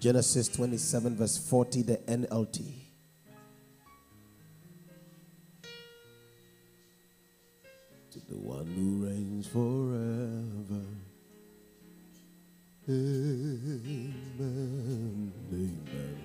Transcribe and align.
Genesis 0.00 0.48
27, 0.48 1.16
verse 1.16 1.38
40, 1.38 1.82
the 1.82 1.96
NLT. 1.96 2.72
To 8.12 8.20
the 8.28 8.36
one 8.36 8.66
who 8.66 9.06
reigns 9.06 9.48
forever. 9.48 10.84
Amen. 12.88 14.14
Amen. 15.52 16.18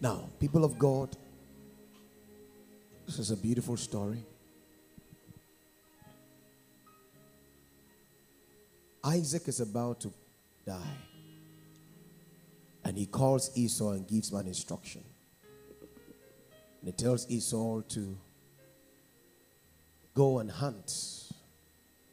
Now, 0.00 0.28
people 0.38 0.64
of 0.64 0.78
God, 0.78 1.16
this 3.06 3.18
is 3.18 3.32
a 3.32 3.36
beautiful 3.36 3.76
story. 3.76 4.24
Isaac 9.02 9.48
is 9.48 9.60
about 9.60 10.00
to 10.00 10.12
die. 10.66 10.96
And 12.84 12.96
he 12.96 13.06
calls 13.06 13.50
Esau 13.56 13.92
and 13.92 14.06
gives 14.06 14.30
him 14.30 14.38
an 14.38 14.46
instruction. 14.46 15.02
And 16.80 16.88
he 16.88 16.92
tells 16.92 17.28
Esau 17.30 17.80
to 17.80 18.16
go 20.14 20.38
and 20.38 20.50
hunt 20.50 21.32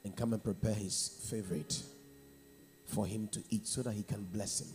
and 0.03 0.15
come 0.15 0.33
and 0.33 0.43
prepare 0.43 0.73
his 0.73 1.25
favorite 1.29 1.81
for 2.85 3.05
him 3.05 3.27
to 3.29 3.43
eat 3.49 3.67
so 3.67 3.81
that 3.81 3.93
he 3.93 4.03
can 4.03 4.23
bless 4.23 4.61
him. 4.61 4.73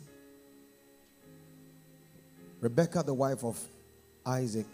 Rebecca, 2.61 3.03
the 3.05 3.15
wife 3.15 3.45
of 3.45 3.61
Isaac, 4.27 4.67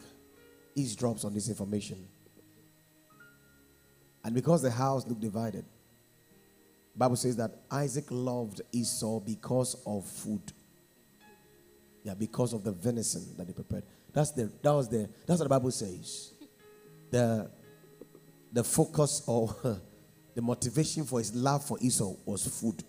eavesdrops 0.76 1.24
on 1.24 1.34
this 1.34 1.48
information. 1.48 2.06
And 4.24 4.34
because 4.34 4.62
the 4.62 4.70
house 4.70 5.06
looked 5.06 5.20
divided, 5.20 5.64
Bible 6.96 7.16
says 7.16 7.36
that 7.36 7.50
Isaac 7.70 8.04
loved 8.10 8.60
Esau 8.72 9.20
because 9.20 9.76
of 9.86 10.04
food. 10.04 10.52
Yeah, 12.04 12.14
because 12.14 12.52
of 12.52 12.62
the 12.62 12.72
venison 12.72 13.34
that 13.36 13.46
he 13.46 13.52
prepared. 13.52 13.84
That's 14.12 14.30
the 14.30 14.50
that 14.62 14.70
was 14.70 14.88
the 14.88 15.08
that's 15.26 15.40
what 15.40 15.46
the 15.46 15.48
Bible 15.48 15.70
says. 15.70 16.32
The 17.10 17.50
the 18.52 18.62
focus 18.62 19.22
or 19.26 19.54
the 20.34 20.42
motivation 20.42 21.04
for 21.04 21.18
his 21.18 21.34
love 21.34 21.64
for 21.64 21.78
Esau 21.80 22.14
was 22.24 22.46
food. 22.46 22.84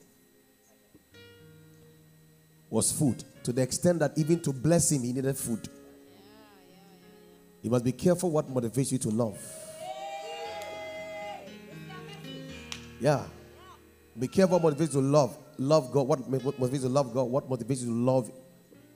Was 2.69 2.91
food. 2.91 3.23
To 3.43 3.53
the 3.53 3.61
extent 3.61 3.99
that 3.99 4.17
even 4.17 4.39
to 4.41 4.52
bless 4.52 4.91
him, 4.91 5.03
he 5.03 5.13
needed 5.13 5.37
food. 5.37 5.67
You 7.61 7.71
must 7.71 7.85
be 7.85 7.91
careful 7.91 8.30
what 8.30 8.47
motivates 8.53 8.91
you 8.91 8.99
to 8.99 9.09
love. 9.09 9.39
Yeah. 12.99 13.23
Be 14.17 14.27
careful 14.27 14.59
what 14.59 14.77
motivates 14.77 14.94
you 14.94 15.02
to 15.02 15.08
love. 15.08 15.38
Love 15.58 15.91
God. 15.91 16.08
What 16.08 16.30
motivates 16.30 16.73
you 16.73 16.80
to 16.81 16.89
love 16.89 17.13
God? 17.13 17.23
What 17.23 17.49
motivates 17.49 17.81
you 17.81 17.88
to 17.88 17.94
love? 17.94 18.31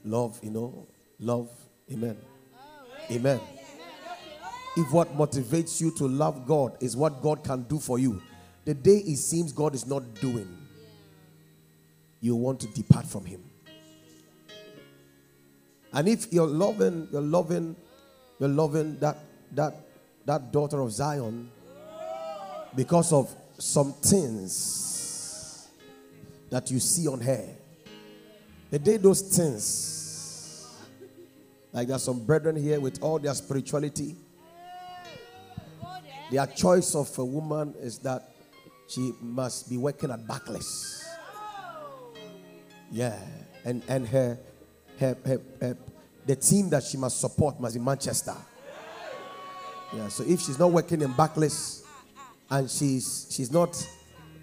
Love, 0.03 0.39
you 0.41 0.49
know, 0.49 0.87
love. 1.19 1.49
Amen. 1.91 2.17
Amen. 3.11 3.39
If 4.77 4.91
what 4.93 5.13
motivates 5.17 5.81
you 5.81 5.91
to 5.97 6.07
love 6.07 6.45
God 6.45 6.77
is 6.81 6.95
what 6.95 7.21
God 7.21 7.43
can 7.43 7.63
do 7.63 7.79
for 7.79 7.99
you, 7.99 8.21
the 8.63 8.73
day 8.73 8.97
it 8.97 9.17
seems 9.17 9.51
God 9.51 9.75
is 9.75 9.85
not 9.85 10.13
doing, 10.15 10.47
you 12.21 12.35
want 12.35 12.61
to 12.61 12.67
depart 12.67 13.05
from 13.05 13.25
Him. 13.25 13.43
And 15.91 16.07
if 16.07 16.31
you're 16.31 16.47
loving, 16.47 17.09
you're 17.11 17.21
loving, 17.21 17.75
you're 18.39 18.49
loving 18.49 18.99
that 18.99 19.17
that 19.53 19.73
that 20.25 20.51
daughter 20.51 20.79
of 20.79 20.91
Zion 20.91 21.49
because 22.75 23.11
of 23.11 23.35
some 23.57 23.93
things 23.93 24.98
that 26.49 26.71
you 26.71 26.79
see 26.79 27.07
on 27.07 27.21
her. 27.21 27.45
The 28.71 28.79
day 28.79 28.97
those 28.97 29.21
things, 29.21 30.67
like 31.73 31.87
there's 31.87 32.03
some 32.03 32.25
brethren 32.25 32.55
here 32.55 32.79
with 32.79 33.01
all 33.01 33.19
their 33.19 33.33
spirituality, 33.33 34.15
their 36.31 36.45
choice 36.45 36.93
of 36.95 37.17
a 37.17 37.25
woman 37.25 37.73
is 37.79 37.97
that 37.99 38.35
she 38.87 39.13
must 39.21 39.69
be 39.69 39.77
working 39.77 40.11
at 40.11 40.27
Barclays. 40.27 41.07
Yeah, 42.91 43.17
and 43.65 43.83
and 43.87 44.07
her 44.07 44.39
her, 44.99 45.17
her, 45.25 45.41
her, 45.61 45.77
the 46.25 46.35
team 46.35 46.69
that 46.69 46.83
she 46.83 46.97
must 46.97 47.19
support 47.19 47.59
must 47.59 47.75
be 47.75 47.81
Manchester. 47.81 48.35
Yeah, 49.93 50.07
so 50.09 50.23
if 50.27 50.41
she's 50.41 50.59
not 50.59 50.71
working 50.71 51.01
in 51.01 51.11
Barclays 51.13 51.83
and 52.49 52.69
she's 52.69 53.27
she's 53.31 53.51
not 53.51 53.75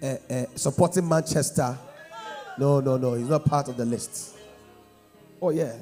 uh, 0.01 0.15
uh, 0.29 0.45
supporting 0.55 1.07
Manchester, 1.07 1.77
no, 2.57 2.79
no, 2.79 2.97
no, 2.97 3.13
he's 3.13 3.29
not 3.29 3.45
part 3.45 3.67
of 3.69 3.77
the 3.77 3.85
list. 3.85 4.35
Oh 5.41 5.49
yeah, 5.51 5.73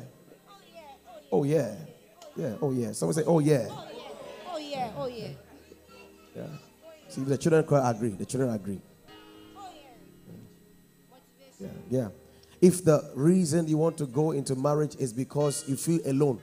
oh 1.31 1.43
yeah, 1.43 1.75
yeah, 2.35 2.55
oh 2.61 2.71
yeah. 2.71 2.91
Someone 2.91 3.13
say, 3.13 3.23
oh 3.25 3.39
yeah, 3.39 3.67
Oh 4.47 4.57
yeah, 4.57 4.91
oh 4.97 5.07
yeah. 5.07 5.27
yeah. 6.35 6.43
See, 7.07 7.21
the 7.21 7.37
children 7.37 7.63
quite 7.63 7.89
agree. 7.89 8.09
The 8.09 8.25
children 8.25 8.51
agree. 8.53 8.81
Oh, 9.57 9.67
yeah, 11.59 11.67
yeah. 11.89 12.07
If 12.61 12.83
the 12.83 13.11
reason 13.15 13.67
you 13.67 13.77
want 13.77 13.97
to 13.99 14.05
go 14.05 14.31
into 14.31 14.55
marriage 14.55 14.95
is 14.95 15.13
because 15.13 15.67
you 15.67 15.75
feel 15.75 15.99
alone, 16.05 16.39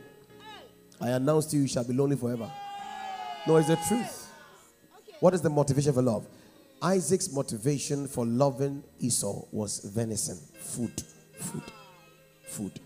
I 1.01 1.11
announce 1.11 1.47
to 1.47 1.57
you, 1.57 1.63
you 1.63 1.69
shall 1.69 1.85
be 1.85 1.93
lonely 1.95 2.17
forever. 2.17 2.51
No, 3.47 3.57
it's 3.57 3.69
the 3.69 3.77
truth. 3.89 4.31
What 5.21 5.35
is 5.35 5.43
the 5.43 5.51
motivation 5.51 5.93
for 5.93 6.03
love? 6.03 6.27
Isaac's 6.83 7.33
motivation 7.33 8.09
for 8.09 8.27
loving 8.27 8.83
Esau 8.99 9.45
was 9.53 9.79
venison, 9.95 10.37
food, 10.59 11.03
food, 11.39 11.63
food. 12.45 12.81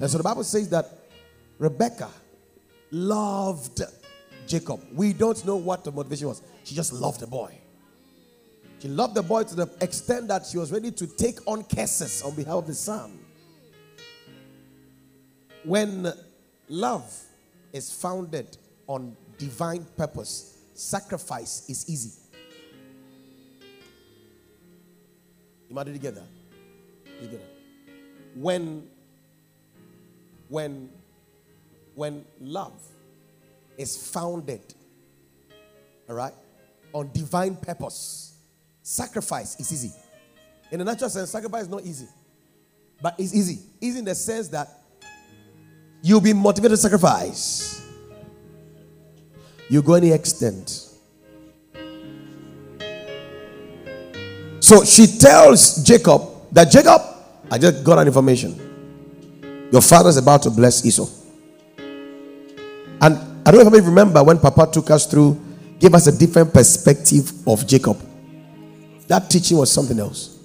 And 0.00 0.10
so 0.10 0.18
the 0.18 0.24
Bible 0.24 0.42
says 0.42 0.68
that 0.70 0.86
Rebecca 1.58 2.08
loved 2.90 3.82
Jacob. 4.48 4.80
We 4.92 5.12
don't 5.12 5.44
know 5.46 5.56
what 5.56 5.84
the 5.84 5.92
motivation 5.92 6.26
was. 6.28 6.42
She 6.64 6.74
just 6.74 6.92
loved 6.92 7.20
the 7.20 7.26
boy. 7.26 7.56
She 8.80 8.88
loved 8.88 9.14
the 9.14 9.22
boy 9.22 9.44
to 9.44 9.54
the 9.54 9.68
extent 9.80 10.28
that 10.28 10.46
she 10.46 10.58
was 10.58 10.72
ready 10.72 10.90
to 10.92 11.06
take 11.06 11.38
on 11.46 11.64
curses 11.64 12.22
on 12.22 12.34
behalf 12.34 12.54
of 12.54 12.66
the 12.66 12.74
son. 12.74 13.18
When 15.64 16.12
love 16.68 17.12
is 17.72 17.92
founded 17.92 18.56
on 18.86 19.16
divine 19.36 19.84
purpose, 19.96 20.58
sacrifice 20.74 21.68
is 21.68 21.88
easy. 21.88 22.12
You 25.68 25.74
might 25.74 25.84
together. 25.84 26.24
Together. 27.20 27.44
When 28.34 28.86
when 30.48 30.90
when 31.94 32.24
love 32.40 32.80
is 33.76 34.10
founded, 34.10 34.62
all 36.08 36.14
right, 36.14 36.32
on 36.92 37.10
divine 37.12 37.56
purpose, 37.56 38.34
sacrifice 38.82 39.58
is 39.60 39.72
easy. 39.72 39.92
In 40.70 40.80
a 40.80 40.84
natural 40.84 41.10
sense, 41.10 41.30
sacrifice 41.30 41.62
is 41.62 41.68
not 41.68 41.82
easy, 41.84 42.08
but 43.02 43.14
it's 43.18 43.34
easy. 43.34 43.60
Easy 43.80 43.98
in 43.98 44.04
the 44.04 44.14
sense 44.14 44.48
that 44.48 44.68
you'll 46.02 46.20
be 46.20 46.32
motivated 46.32 46.72
to 46.72 46.76
sacrifice. 46.76 47.82
You 49.68 49.82
go 49.82 49.94
any 49.94 50.12
extent. 50.12 50.87
So 54.68 54.84
she 54.84 55.06
tells 55.06 55.82
Jacob 55.82 56.20
that 56.52 56.70
Jacob, 56.70 57.00
I 57.50 57.56
just 57.56 57.82
got 57.82 58.00
an 58.00 58.06
information. 58.06 58.52
Your 59.72 59.80
father 59.80 60.10
is 60.10 60.18
about 60.18 60.42
to 60.42 60.50
bless 60.50 60.84
Esau. 60.84 61.08
And 63.00 63.16
I 63.46 63.50
don't 63.50 63.64
know 63.64 63.74
if 63.74 63.82
you 63.82 63.88
remember 63.88 64.22
when 64.22 64.38
Papa 64.38 64.68
took 64.70 64.90
us 64.90 65.06
through, 65.06 65.40
gave 65.78 65.94
us 65.94 66.06
a 66.06 66.12
different 66.12 66.52
perspective 66.52 67.32
of 67.48 67.66
Jacob. 67.66 67.98
That 69.06 69.30
teaching 69.30 69.56
was 69.56 69.72
something 69.72 69.98
else. 69.98 70.38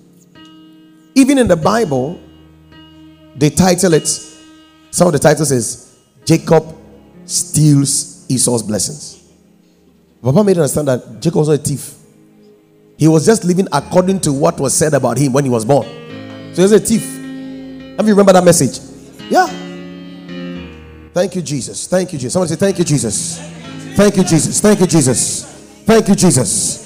Even 1.15 1.37
in 1.37 1.49
the 1.49 1.57
Bible, 1.57 2.17
they 3.35 3.49
title 3.49 3.93
it, 3.93 4.07
some 4.89 5.07
of 5.07 5.11
the 5.11 5.19
titles 5.19 5.51
is 5.51 5.99
Jacob 6.23 6.73
steals 7.25 8.25
Esau's 8.31 8.63
blessings. 8.63 9.21
Papa 10.21 10.45
made 10.45 10.57
understand 10.57 10.87
that 10.87 11.19
Jacob 11.19 11.39
was 11.39 11.49
not 11.49 11.59
a 11.59 11.61
thief. 11.61 11.95
He 12.97 13.07
was 13.07 13.25
just 13.25 13.43
living 13.43 13.67
according 13.71 14.21
to 14.21 14.33
what 14.33 14.59
was 14.59 14.73
said 14.73 14.93
about 14.93 15.17
him 15.17 15.33
when 15.33 15.43
he 15.43 15.49
was 15.49 15.65
born. 15.65 15.85
So 16.53 16.57
he 16.57 16.61
was 16.61 16.71
a 16.71 16.79
thief. 16.79 17.01
Have 17.97 18.07
you 18.07 18.13
remember 18.13 18.33
that 18.33 18.43
message? 18.43 18.79
Yeah. 19.29 19.47
Thank 21.13 21.35
you, 21.35 21.41
Jesus. 21.41 21.87
Thank 21.87 22.13
you, 22.13 22.19
Jesus. 22.19 22.33
Somebody 22.33 22.53
say, 22.53 22.59
Thank 22.59 22.79
you, 22.79 22.85
Jesus. 22.85 23.39
Thank 23.95 24.17
you, 24.17 24.23
Jesus. 24.23 24.59
Thank 24.61 24.79
you, 24.79 24.87
Jesus. 24.87 25.45
Thank 25.85 26.07
you, 26.07 26.15
Jesus. 26.15 26.83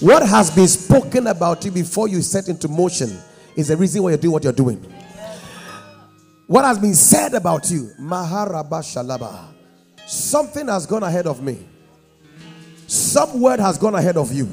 What 0.00 0.26
has 0.26 0.50
been 0.50 0.66
spoken 0.66 1.26
about 1.26 1.64
you 1.64 1.70
before 1.70 2.08
you 2.08 2.22
set 2.22 2.48
into 2.48 2.68
motion 2.68 3.16
is 3.54 3.68
the 3.68 3.76
reason 3.76 4.02
why 4.02 4.10
you're 4.10 4.18
doing 4.18 4.32
what 4.32 4.44
you're 4.44 4.52
doing. 4.52 4.78
What 6.46 6.64
has 6.64 6.78
been 6.78 6.94
said 6.94 7.34
about 7.34 7.70
you, 7.70 7.90
Maharaba 8.00 8.82
Shalaba. 8.82 9.48
Something 10.06 10.66
has 10.66 10.86
gone 10.86 11.04
ahead 11.04 11.26
of 11.28 11.42
me. 11.42 11.64
Some 12.88 13.40
word 13.40 13.60
has 13.60 13.78
gone 13.78 13.94
ahead 13.94 14.16
of 14.16 14.32
you. 14.32 14.48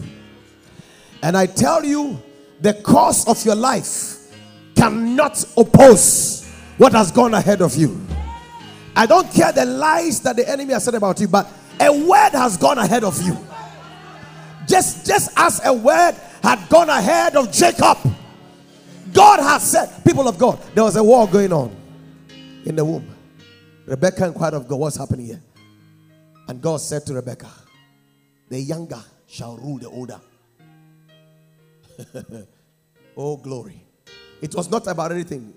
And 1.24 1.36
I 1.36 1.46
tell 1.46 1.84
you, 1.84 2.22
the 2.62 2.74
course 2.74 3.28
of 3.28 3.44
your 3.46 3.56
life 3.56 4.34
cannot 4.76 5.44
oppose 5.58 6.50
what 6.78 6.94
has 6.94 7.12
gone 7.12 7.34
ahead 7.34 7.62
of 7.62 7.76
you. 7.76 8.00
I 8.96 9.06
don't 9.06 9.32
care 9.32 9.52
the 9.52 9.66
lies 9.66 10.22
that 10.22 10.36
the 10.36 10.50
enemy 10.50 10.74
has 10.74 10.84
said 10.84 10.96
about 10.96 11.20
you, 11.20 11.28
but 11.28 11.48
a 11.80 11.92
word 11.92 12.32
has 12.32 12.58
gone 12.58 12.78
ahead 12.78 13.04
of 13.04 13.22
you. 13.22 13.38
Just, 14.68 15.06
just 15.06 15.32
as 15.38 15.62
a 15.66 15.74
word 15.74 16.16
had 16.44 16.68
gone 16.70 16.90
ahead 16.90 17.36
of 17.36 17.52
Jacob, 17.52 17.98
God 19.14 19.40
has 19.40 19.72
said, 19.72 20.04
people 20.06 20.28
of 20.28 20.38
God, 20.38 20.60
there 20.74 20.84
was 20.84 20.96
a 20.96 21.04
war 21.04 21.28
going 21.28 21.54
on 21.54 21.76
in 22.66 22.76
the 22.76 22.84
womb. 22.84 23.08
Rebecca 23.86 24.26
inquired 24.26 24.54
of 24.56 24.68
God, 24.68 24.80
what's 24.80 24.98
happening 24.98 25.28
here? 25.28 25.42
And 26.48 26.62
God 26.62 26.82
said 26.82 27.06
to 27.06 27.14
Rebecca, 27.14 27.50
the 28.50 28.60
younger 28.60 29.04
shall 29.28 29.58
rule 29.58 29.78
the 29.78 29.90
older. 29.90 30.20
oh, 33.18 33.38
glory. 33.38 33.84
It 34.42 34.54
was 34.56 34.70
not 34.70 34.88
about 34.88 35.12
anything. 35.12 35.54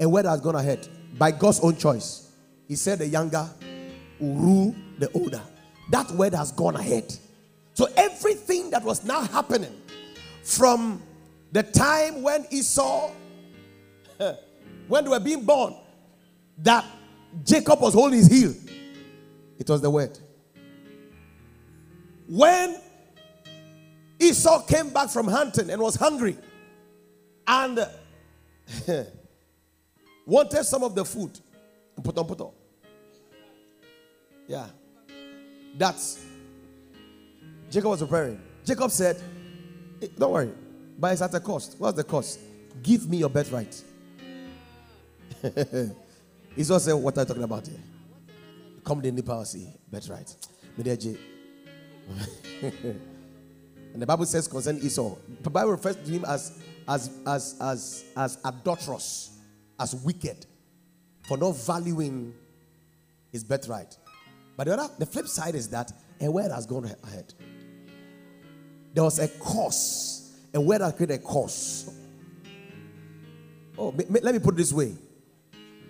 A 0.00 0.08
word 0.08 0.24
has 0.24 0.40
gone 0.40 0.56
ahead 0.56 0.88
by 1.18 1.30
God's 1.30 1.60
own 1.60 1.76
choice. 1.76 2.32
He 2.66 2.76
said 2.76 2.98
the 2.98 3.06
younger 3.06 3.48
will 4.18 4.34
rule 4.34 4.74
the 4.98 5.10
older. 5.12 5.42
That 5.90 6.10
word 6.12 6.34
has 6.34 6.52
gone 6.52 6.76
ahead. 6.76 7.14
So 7.74 7.88
everything 7.96 8.70
that 8.70 8.82
was 8.82 9.04
now 9.04 9.22
happening 9.22 9.80
from 10.42 11.02
the 11.52 11.62
time 11.62 12.22
when 12.22 12.46
Esau, 12.50 13.12
when 14.88 15.04
they 15.04 15.10
were 15.10 15.20
being 15.20 15.44
born, 15.44 15.74
that 16.58 16.84
Jacob 17.44 17.80
was 17.80 17.94
holding 17.94 18.18
his 18.18 18.28
heel, 18.28 18.54
it 19.58 19.68
was 19.68 19.80
the 19.80 19.90
word. 19.90 20.18
When 22.28 22.76
Esau 24.22 24.64
came 24.66 24.90
back 24.90 25.10
from 25.10 25.26
hunting 25.26 25.70
and 25.70 25.82
was 25.82 25.96
hungry 25.96 26.36
and 27.46 27.86
wanted 30.26 30.64
some 30.64 30.84
of 30.84 30.94
the 30.94 31.04
food, 31.04 31.38
put 32.02 32.16
on, 32.16 32.26
put 32.26 32.40
on. 32.40 32.52
Yeah. 34.46 34.66
That's 35.76 36.24
Jacob 37.70 37.90
was 37.90 38.00
preparing. 38.00 38.40
Jacob 38.64 38.90
said, 38.90 39.20
eh, 40.00 40.06
Don't 40.16 40.30
worry, 40.30 40.52
but 40.98 41.12
it's 41.12 41.22
at 41.22 41.34
a 41.34 41.40
cost. 41.40 41.76
What's 41.78 41.96
the 41.96 42.04
cost? 42.04 42.38
Give 42.82 43.08
me 43.08 43.18
your 43.18 43.30
birthright. 43.30 43.82
Esau 46.56 46.78
what 46.96 47.18
are 47.18 47.22
you 47.22 47.26
talking 47.26 47.42
about 47.42 47.66
here. 47.66 47.80
Come 48.84 49.00
the 49.00 49.10
Nepal 49.10 49.44
see 49.44 49.68
birthright. 49.90 50.36
and 53.92 54.00
the 54.00 54.06
Bible 54.06 54.24
says 54.24 54.48
concerning 54.48 54.82
Esau, 54.82 55.16
the 55.42 55.50
Bible 55.50 55.72
refers 55.72 55.96
to 55.96 56.10
him 56.10 56.24
as 56.24 56.62
as 56.88 57.10
as 57.26 57.56
as 57.60 58.04
as 58.16 58.38
adulterous, 58.44 59.38
as 59.78 59.94
wicked, 59.94 60.46
for 61.26 61.36
not 61.36 61.56
valuing 61.56 62.34
his 63.30 63.44
birthright. 63.44 63.96
But 64.56 64.66
the 64.66 64.74
other, 64.74 64.92
the 64.98 65.06
flip 65.06 65.28
side 65.28 65.54
is 65.54 65.68
that 65.68 65.92
a 66.20 66.30
word 66.30 66.50
has 66.50 66.66
gone 66.66 66.84
ahead. 67.04 67.34
There 68.94 69.04
was 69.04 69.18
a 69.18 69.28
cause, 69.28 70.36
a 70.54 70.60
word 70.60 70.80
that 70.80 70.96
created 70.96 71.20
a 71.20 71.22
cause. 71.22 71.90
Oh, 73.78 73.88
let 73.96 74.34
me 74.34 74.38
put 74.38 74.54
it 74.54 74.56
this 74.56 74.72
way: 74.72 74.94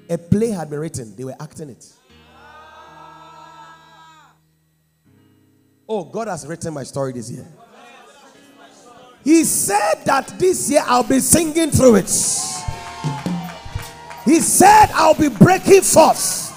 a 0.08 0.18
play 0.18 0.50
had 0.50 0.70
been 0.70 0.80
written; 0.80 1.14
they 1.14 1.24
were 1.24 1.36
acting 1.38 1.70
it. 1.70 1.92
Oh, 5.88 6.04
God 6.04 6.28
has 6.28 6.46
written 6.46 6.72
my 6.72 6.84
story 6.84 7.12
this 7.12 7.30
year. 7.30 7.46
He 9.24 9.44
said 9.44 10.04
that 10.04 10.34
this 10.38 10.70
year 10.70 10.82
I'll 10.84 11.04
be 11.04 11.20
singing 11.20 11.70
through 11.70 11.96
it. 11.96 12.10
He 14.24 14.40
said 14.40 14.86
I'll 14.92 15.14
be 15.14 15.28
breaking 15.28 15.82
forth. 15.82 16.50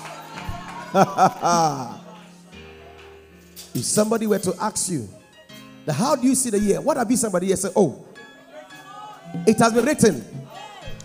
if 3.75 3.83
somebody 3.83 4.27
were 4.27 4.39
to 4.39 4.53
ask 4.59 4.89
you, 4.89 5.07
how 5.89 6.15
do 6.15 6.27
you 6.27 6.35
see 6.35 6.49
the 6.49 6.59
year? 6.59 6.81
What 6.81 6.97
have 6.97 7.09
you 7.11 7.17
somebody 7.17 7.47
here 7.47 7.55
say, 7.55 7.69
Oh, 7.75 8.05
it 9.45 9.57
has 9.59 9.73
been 9.73 9.85
written. 9.85 10.23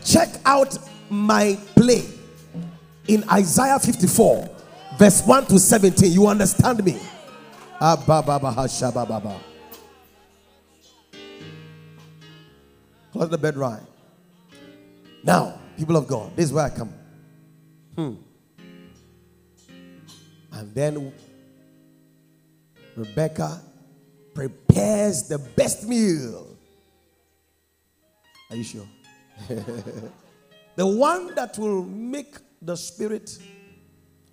Check 0.04 0.28
out 0.44 0.78
my 1.10 1.58
play 1.74 2.04
in 3.08 3.24
Isaiah 3.30 3.78
54, 3.78 4.48
verse 4.96 5.22
1 5.26 5.46
to 5.46 5.58
17. 5.58 6.12
You 6.12 6.26
understand 6.28 6.84
me? 6.84 6.98
Ah, 7.80 7.96
Close 13.12 13.28
the 13.28 13.38
bed 13.38 13.56
right. 13.56 13.82
Now, 15.22 15.58
people 15.76 15.96
of 15.96 16.06
God, 16.06 16.34
this 16.36 16.46
is 16.46 16.52
where 16.52 16.64
I 16.64 16.70
come. 16.70 16.92
Hmm. 17.96 18.14
And 20.52 20.74
then 20.74 21.12
Rebecca 22.96 23.60
prepares 24.34 25.28
the 25.28 25.38
best 25.38 25.88
meal. 25.88 26.56
Are 28.50 28.56
you 28.56 28.64
sure? 28.64 28.86
the 30.76 30.86
one 30.86 31.34
that 31.34 31.56
will 31.58 31.84
make 31.84 32.36
the 32.62 32.76
spirit 32.76 33.38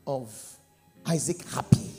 of 0.06 0.34
Isaac 1.06 1.46
happy. 1.50 1.92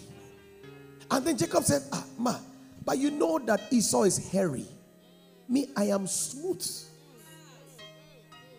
And 1.11 1.25
then 1.25 1.37
Jacob 1.37 1.65
said, 1.65 1.83
Ah, 1.93 2.05
ma, 2.19 2.37
but 2.85 2.99
you 2.99 3.11
know 3.11 3.39
that 3.39 3.73
Esau 3.73 4.03
is 4.03 4.31
hairy. 4.31 4.67
Me, 5.49 5.69
I 5.77 5.85
am 5.85 6.07
smooth. 6.07 6.65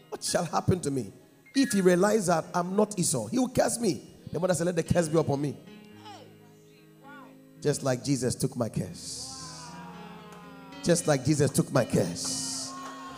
What 0.10 0.24
shall 0.24 0.46
happen 0.46 0.80
to 0.82 0.92
me? 0.92 1.12
If 1.56 1.72
he 1.72 1.82
realizes 1.82 2.28
that 2.28 2.46
I'm 2.54 2.76
not 2.76 2.98
Esau, 2.98 3.28
he 3.28 3.38
will 3.40 3.50
curse 3.50 3.80
me. 3.80 4.02
The 4.32 4.40
mother 4.40 4.54
said, 4.54 4.66
Let 4.66 4.76
the 4.76 4.84
curse 4.84 5.08
be 5.08 5.18
upon 5.18 5.42
me. 5.42 5.58
Just 7.62 7.84
like 7.84 8.04
Jesus 8.04 8.36
took 8.36 8.56
my 8.56 8.70
curse. 8.70 9.68
Just 10.84 11.08
like 11.08 11.26
Jesus 11.26 11.52
took 11.52 11.72
my 11.72 11.86
curse. 11.86 12.74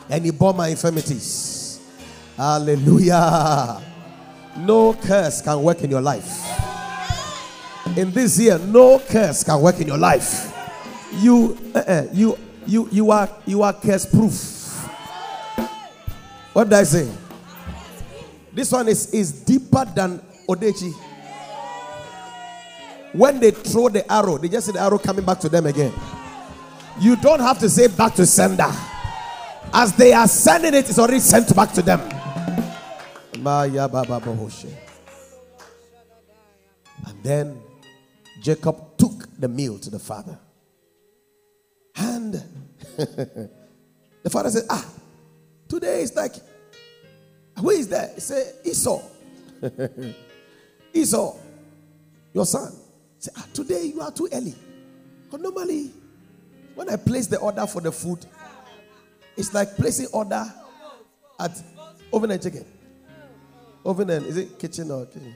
And 0.10 0.26
he 0.26 0.32
bore 0.32 0.54
my 0.54 0.70
infirmities. 0.70 1.80
Hallelujah. 2.36 3.82
No 4.58 4.94
curse 4.94 5.42
can 5.42 5.62
work 5.62 5.82
in 5.84 5.92
your 5.92 6.02
life 6.02 6.62
in 7.98 8.12
this 8.12 8.40
year, 8.40 8.58
no 8.58 9.00
curse 9.00 9.44
can 9.44 9.62
work 9.62 9.80
in 9.80 9.88
your 9.88 9.98
life. 9.98 10.54
You, 11.14 11.58
uh, 11.76 12.06
you, 12.14 12.38
you, 12.72 12.88
you 12.90 13.12
are, 13.12 13.30
you 13.46 13.64
are 13.64 13.74
curse 13.74 14.06
proof. 14.06 14.34
What 16.54 16.66
did 16.66 16.74
I 16.74 16.84
say? 16.84 17.12
This 18.54 18.72
one 18.72 18.88
is, 18.88 19.14
is 19.14 19.32
deeper 19.44 19.84
than 19.94 20.20
Odechi. 20.48 20.94
When 23.14 23.42
they 23.42 23.52
throw 23.52 23.90
the 23.90 24.10
arrow, 24.12 24.38
they 24.38 24.48
just 24.48 24.68
see 24.68 24.72
the 24.72 24.80
arrow 24.80 24.98
coming 24.98 25.26
back 25.26 25.40
to 25.42 25.50
them 25.50 25.66
again. 25.66 25.92
You 27.00 27.18
don't 27.18 27.42
have 27.42 27.60
to 27.60 27.70
say 27.70 27.88
back 27.88 28.16
to 28.16 28.26
sender. 28.26 28.72
As 29.74 29.94
they 29.98 30.14
are 30.14 30.28
sending 30.28 30.74
it, 30.74 30.90
it's 30.90 31.00
already 31.00 31.20
sent 31.20 31.54
back 31.54 31.74
to 31.74 31.82
them. 31.82 32.00
And 37.06 37.24
then 37.24 37.62
Jacob 38.42 38.98
took 38.98 39.28
the 39.38 39.50
meal 39.50 39.78
to 39.80 39.90
the 39.90 40.00
father. 40.00 40.40
And 41.96 42.34
the 42.98 44.30
father 44.30 44.50
said, 44.50 44.64
Ah, 44.70 44.86
today 45.68 46.02
is 46.02 46.16
like, 46.16 46.34
who 47.58 47.70
is 47.70 47.88
that? 47.90 48.16
He 48.16 48.22
said, 48.22 48.54
Esau. 48.66 49.02
Esau, 50.94 51.38
your 52.34 52.46
son. 52.46 52.72
He 53.18 53.22
said, 53.22 53.34
Ah, 53.38 53.48
today 53.54 53.86
you 53.86 54.02
are 54.02 54.12
too 54.12 54.28
early. 54.32 54.56
Because 55.26 55.42
normally, 55.42 55.92
when 56.76 56.90
I 56.90 56.96
place 56.96 57.28
the 57.28 57.38
order 57.38 57.66
for 57.68 57.82
the 57.82 57.92
food, 57.92 58.26
it's 59.38 59.54
like 59.54 59.76
placing 59.76 60.08
order 60.08 60.46
at 61.40 61.52
oven 62.12 62.32
and 62.32 62.42
chicken. 62.42 62.66
Oven 63.86 64.10
and 64.10 64.26
is 64.26 64.38
it 64.38 64.60
kitchen 64.60 64.92
or 64.92 65.06
kitchen? 65.06 65.36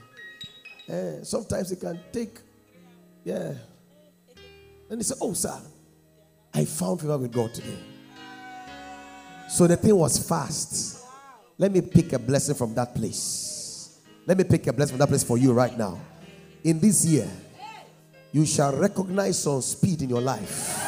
Eh, 0.88 1.22
sometimes 1.22 1.72
it 1.72 1.80
can 1.80 1.98
take 2.12 2.38
yeah. 3.26 3.54
And 4.88 5.00
he 5.00 5.02
said, 5.02 5.16
Oh, 5.20 5.32
sir, 5.32 5.58
I 6.56 6.64
found 6.64 7.00
favor 7.00 7.18
with 7.18 7.32
God 7.32 7.54
today. 7.54 7.76
So 9.48 9.66
the 9.66 9.76
thing 9.76 9.94
was 9.94 10.26
fast. 10.26 11.04
Let 11.58 11.70
me 11.70 11.80
pick 11.82 12.12
a 12.12 12.18
blessing 12.18 12.54
from 12.54 12.74
that 12.74 12.94
place. 12.94 14.00
Let 14.26 14.38
me 14.38 14.44
pick 14.44 14.66
a 14.66 14.72
blessing 14.72 14.94
from 14.94 14.98
that 15.00 15.08
place 15.08 15.22
for 15.22 15.38
you 15.38 15.52
right 15.52 15.76
now. 15.76 16.00
In 16.64 16.80
this 16.80 17.04
year, 17.04 17.28
you 18.32 18.44
shall 18.44 18.74
recognize 18.74 19.38
some 19.38 19.60
speed 19.60 20.02
in 20.02 20.08
your 20.08 20.20
life. 20.20 20.82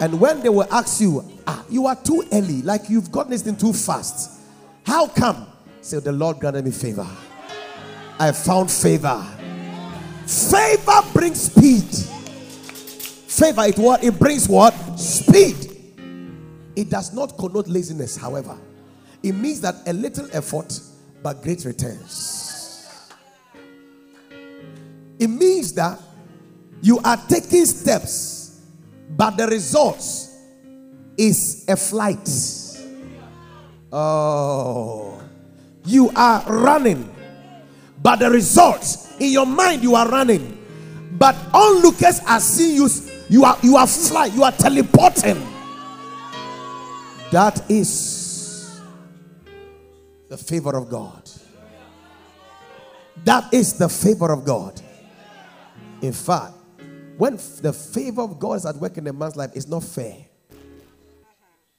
And 0.00 0.20
when 0.20 0.40
they 0.40 0.48
will 0.48 0.66
ask 0.70 1.00
you, 1.00 1.24
ah, 1.46 1.64
you 1.70 1.86
are 1.86 1.96
too 1.96 2.24
early, 2.32 2.62
like 2.62 2.90
you've 2.90 3.10
gotten 3.10 3.30
this 3.30 3.42
thing 3.42 3.56
too 3.56 3.72
fast. 3.72 4.40
How 4.84 5.06
come? 5.06 5.46
Say, 5.80 6.00
the 6.00 6.12
Lord 6.12 6.38
granted 6.40 6.64
me 6.64 6.70
favor. 6.70 7.06
I 8.18 8.32
found 8.32 8.70
favor 8.70 9.24
Favor 10.30 11.00
brings 11.12 11.42
speed. 11.42 11.84
Favor 13.40 13.64
it 13.64 13.78
what? 13.78 14.04
It 14.04 14.18
brings 14.18 14.50
what? 14.50 14.74
Speed. 14.98 15.56
It 16.76 16.90
does 16.90 17.14
not 17.14 17.38
connote 17.38 17.68
laziness, 17.68 18.14
however. 18.14 18.58
It 19.22 19.32
means 19.32 19.62
that 19.62 19.76
a 19.86 19.94
little 19.94 20.28
effort, 20.34 20.78
but 21.22 21.42
great 21.42 21.64
returns. 21.64 22.86
It 25.18 25.28
means 25.28 25.72
that 25.72 25.98
you 26.82 26.98
are 26.98 27.16
taking 27.28 27.64
steps, 27.64 28.60
but 29.16 29.38
the 29.38 29.46
results 29.46 30.36
is 31.16 31.64
a 31.66 31.76
flight. 31.76 32.28
Oh, 33.90 35.18
you 35.86 36.10
are 36.14 36.44
running, 36.46 37.10
but 38.02 38.18
the 38.18 38.28
results 38.28 39.18
in 39.18 39.32
your 39.32 39.46
mind 39.46 39.82
you 39.82 39.94
are 39.94 40.10
running, 40.10 40.58
but 41.12 41.34
onlookers 41.54 42.20
are 42.28 42.40
seeing 42.40 42.76
you. 42.76 43.09
You 43.30 43.44
are 43.44 43.56
you 43.62 43.76
are 43.76 43.86
flying. 43.86 44.34
You 44.34 44.42
are 44.42 44.50
teleporting. 44.50 45.40
That 47.30 47.62
is 47.70 48.80
the 50.28 50.36
favor 50.36 50.76
of 50.76 50.90
God. 50.90 51.30
That 53.24 53.54
is 53.54 53.74
the 53.78 53.88
favor 53.88 54.32
of 54.32 54.44
God. 54.44 54.80
In 56.02 56.12
fact, 56.12 56.54
when 57.18 57.36
the 57.62 57.72
favor 57.72 58.22
of 58.22 58.40
God 58.40 58.54
is 58.54 58.66
at 58.66 58.74
work 58.74 58.98
in 58.98 59.06
a 59.06 59.12
man's 59.12 59.36
life, 59.36 59.50
it's 59.54 59.68
not 59.68 59.84
fair. 59.84 60.16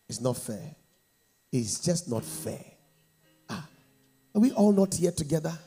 It's 0.08 0.22
not 0.22 0.38
fair. 0.38 0.74
It's 1.52 1.82
just 1.82 2.10
not 2.10 2.24
fair. 2.24 2.64
Ah, 3.50 3.68
are 4.34 4.40
we 4.40 4.54
all 4.54 4.72
not 4.72 4.94
here 4.94 5.12
together? 5.12 5.58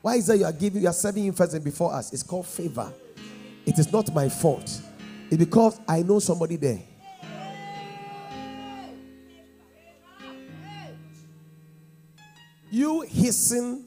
Why 0.00 0.14
is 0.14 0.26
that 0.28 0.38
you 0.38 0.46
are 0.46 0.52
giving, 0.52 0.80
you 0.80 0.88
are 0.88 0.94
serving 0.94 1.26
him 1.26 1.34
first 1.34 1.52
and 1.52 1.62
before 1.64 1.92
us? 1.92 2.14
It's 2.14 2.22
called 2.22 2.46
favor. 2.46 2.90
It 3.66 3.78
is 3.78 3.92
not 3.92 4.14
my 4.14 4.28
fault. 4.28 4.80
It's 5.28 5.36
because 5.36 5.80
I 5.88 6.02
know 6.02 6.20
somebody 6.20 6.56
there. 6.56 6.80
You 12.70 13.02
hissing 13.02 13.86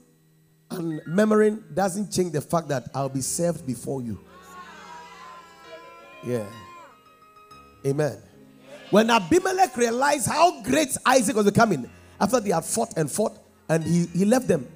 and 0.70 1.02
murmuring 1.08 1.64
doesn't 1.74 2.12
change 2.12 2.34
the 2.34 2.42
fact 2.42 2.68
that 2.70 2.90
I'll 2.94 3.10
be 3.10 3.22
served 3.22 3.66
before 3.66 4.02
you. 4.02 4.20
Yeah. 6.26 6.46
Amen. 7.86 8.18
When 8.90 9.10
Abimelech 9.10 9.78
realized 9.78 10.28
how 10.28 10.62
great 10.64 10.90
Isaac 11.06 11.36
was 11.36 11.46
becoming, 11.46 11.90
after 12.20 12.40
they 12.40 12.50
had 12.50 12.66
fought 12.66 12.94
and 12.98 13.10
fought, 13.10 13.38
and 13.70 13.84
he, 13.84 14.08
he 14.08 14.26
left 14.26 14.48
them. 14.48 14.68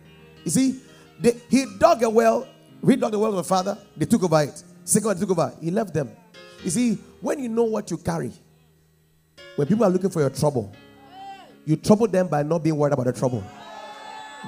You 0.45 0.51
see, 0.51 0.79
they, 1.19 1.36
he 1.50 1.65
dug 1.79 2.03
a 2.03 2.10
well, 2.10 2.48
he 2.86 2.95
dug 2.95 3.12
the 3.12 3.19
well 3.19 3.31
of 3.31 3.38
the 3.38 3.43
father, 3.43 3.77
they 3.98 4.05
took 4.05 4.24
over 4.24 4.41
it. 4.43 4.63
Second 4.85 5.07
one 5.07 5.17
took 5.17 5.31
over, 5.31 5.53
he 5.61 5.71
left 5.71 5.93
them. 5.93 6.11
You 6.63 6.69
see, 6.69 6.95
when 7.21 7.39
you 7.39 7.49
know 7.49 7.63
what 7.63 7.89
you 7.91 7.97
carry, 7.97 8.31
when 9.55 9.67
people 9.67 9.85
are 9.85 9.89
looking 9.89 10.09
for 10.09 10.19
your 10.19 10.29
trouble, 10.29 10.73
you 11.65 11.75
trouble 11.77 12.07
them 12.07 12.27
by 12.27 12.43
not 12.43 12.63
being 12.63 12.75
worried 12.75 12.93
about 12.93 13.05
the 13.05 13.13
trouble. 13.13 13.43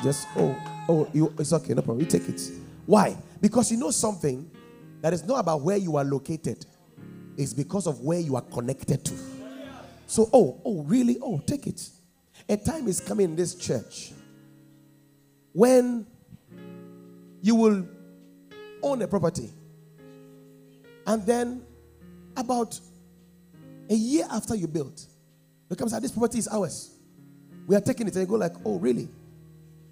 Just, 0.03 0.27
oh, 0.35 0.55
oh, 0.89 1.09
you, 1.13 1.33
it's 1.39 1.53
okay, 1.53 1.73
no 1.73 1.81
problem. 1.81 2.01
You 2.01 2.05
take 2.09 2.27
it. 2.27 2.41
Why? 2.85 3.15
Because 3.39 3.71
you 3.71 3.77
know 3.77 3.91
something 3.91 4.49
that 5.01 5.13
is 5.13 5.23
not 5.23 5.39
about 5.39 5.61
where 5.61 5.77
you 5.77 5.95
are 5.97 6.03
located, 6.03 6.65
it's 7.37 7.53
because 7.53 7.87
of 7.87 8.01
where 8.01 8.19
you 8.19 8.35
are 8.35 8.41
connected 8.41 9.05
to. 9.05 9.13
So, 10.07 10.29
oh, 10.33 10.61
oh, 10.65 10.83
really? 10.83 11.17
Oh, 11.21 11.41
take 11.45 11.67
it. 11.67 11.89
A 12.47 12.57
time 12.57 12.87
is 12.87 12.99
coming 12.99 13.25
in 13.25 13.35
this 13.35 13.55
church 13.55 14.11
when 15.53 16.05
you 17.41 17.55
will 17.55 17.87
own 18.83 19.01
a 19.01 19.07
property 19.07 19.51
and 21.05 21.25
then 21.25 21.63
about 22.38 22.79
a 23.89 23.93
year 23.95 24.25
after 24.31 24.55
you 24.55 24.67
built, 24.67 25.05
they 25.69 25.75
come 25.75 25.85
and 25.85 25.91
say, 25.91 26.00
This 26.00 26.12
property 26.12 26.39
is 26.39 26.47
ours. 26.47 26.91
We 27.67 27.75
are 27.75 27.81
taking 27.81 28.07
it. 28.07 28.15
And 28.15 28.21
you 28.21 28.27
go 28.27 28.35
like, 28.35 28.53
Oh, 28.65 28.77
really? 28.79 29.07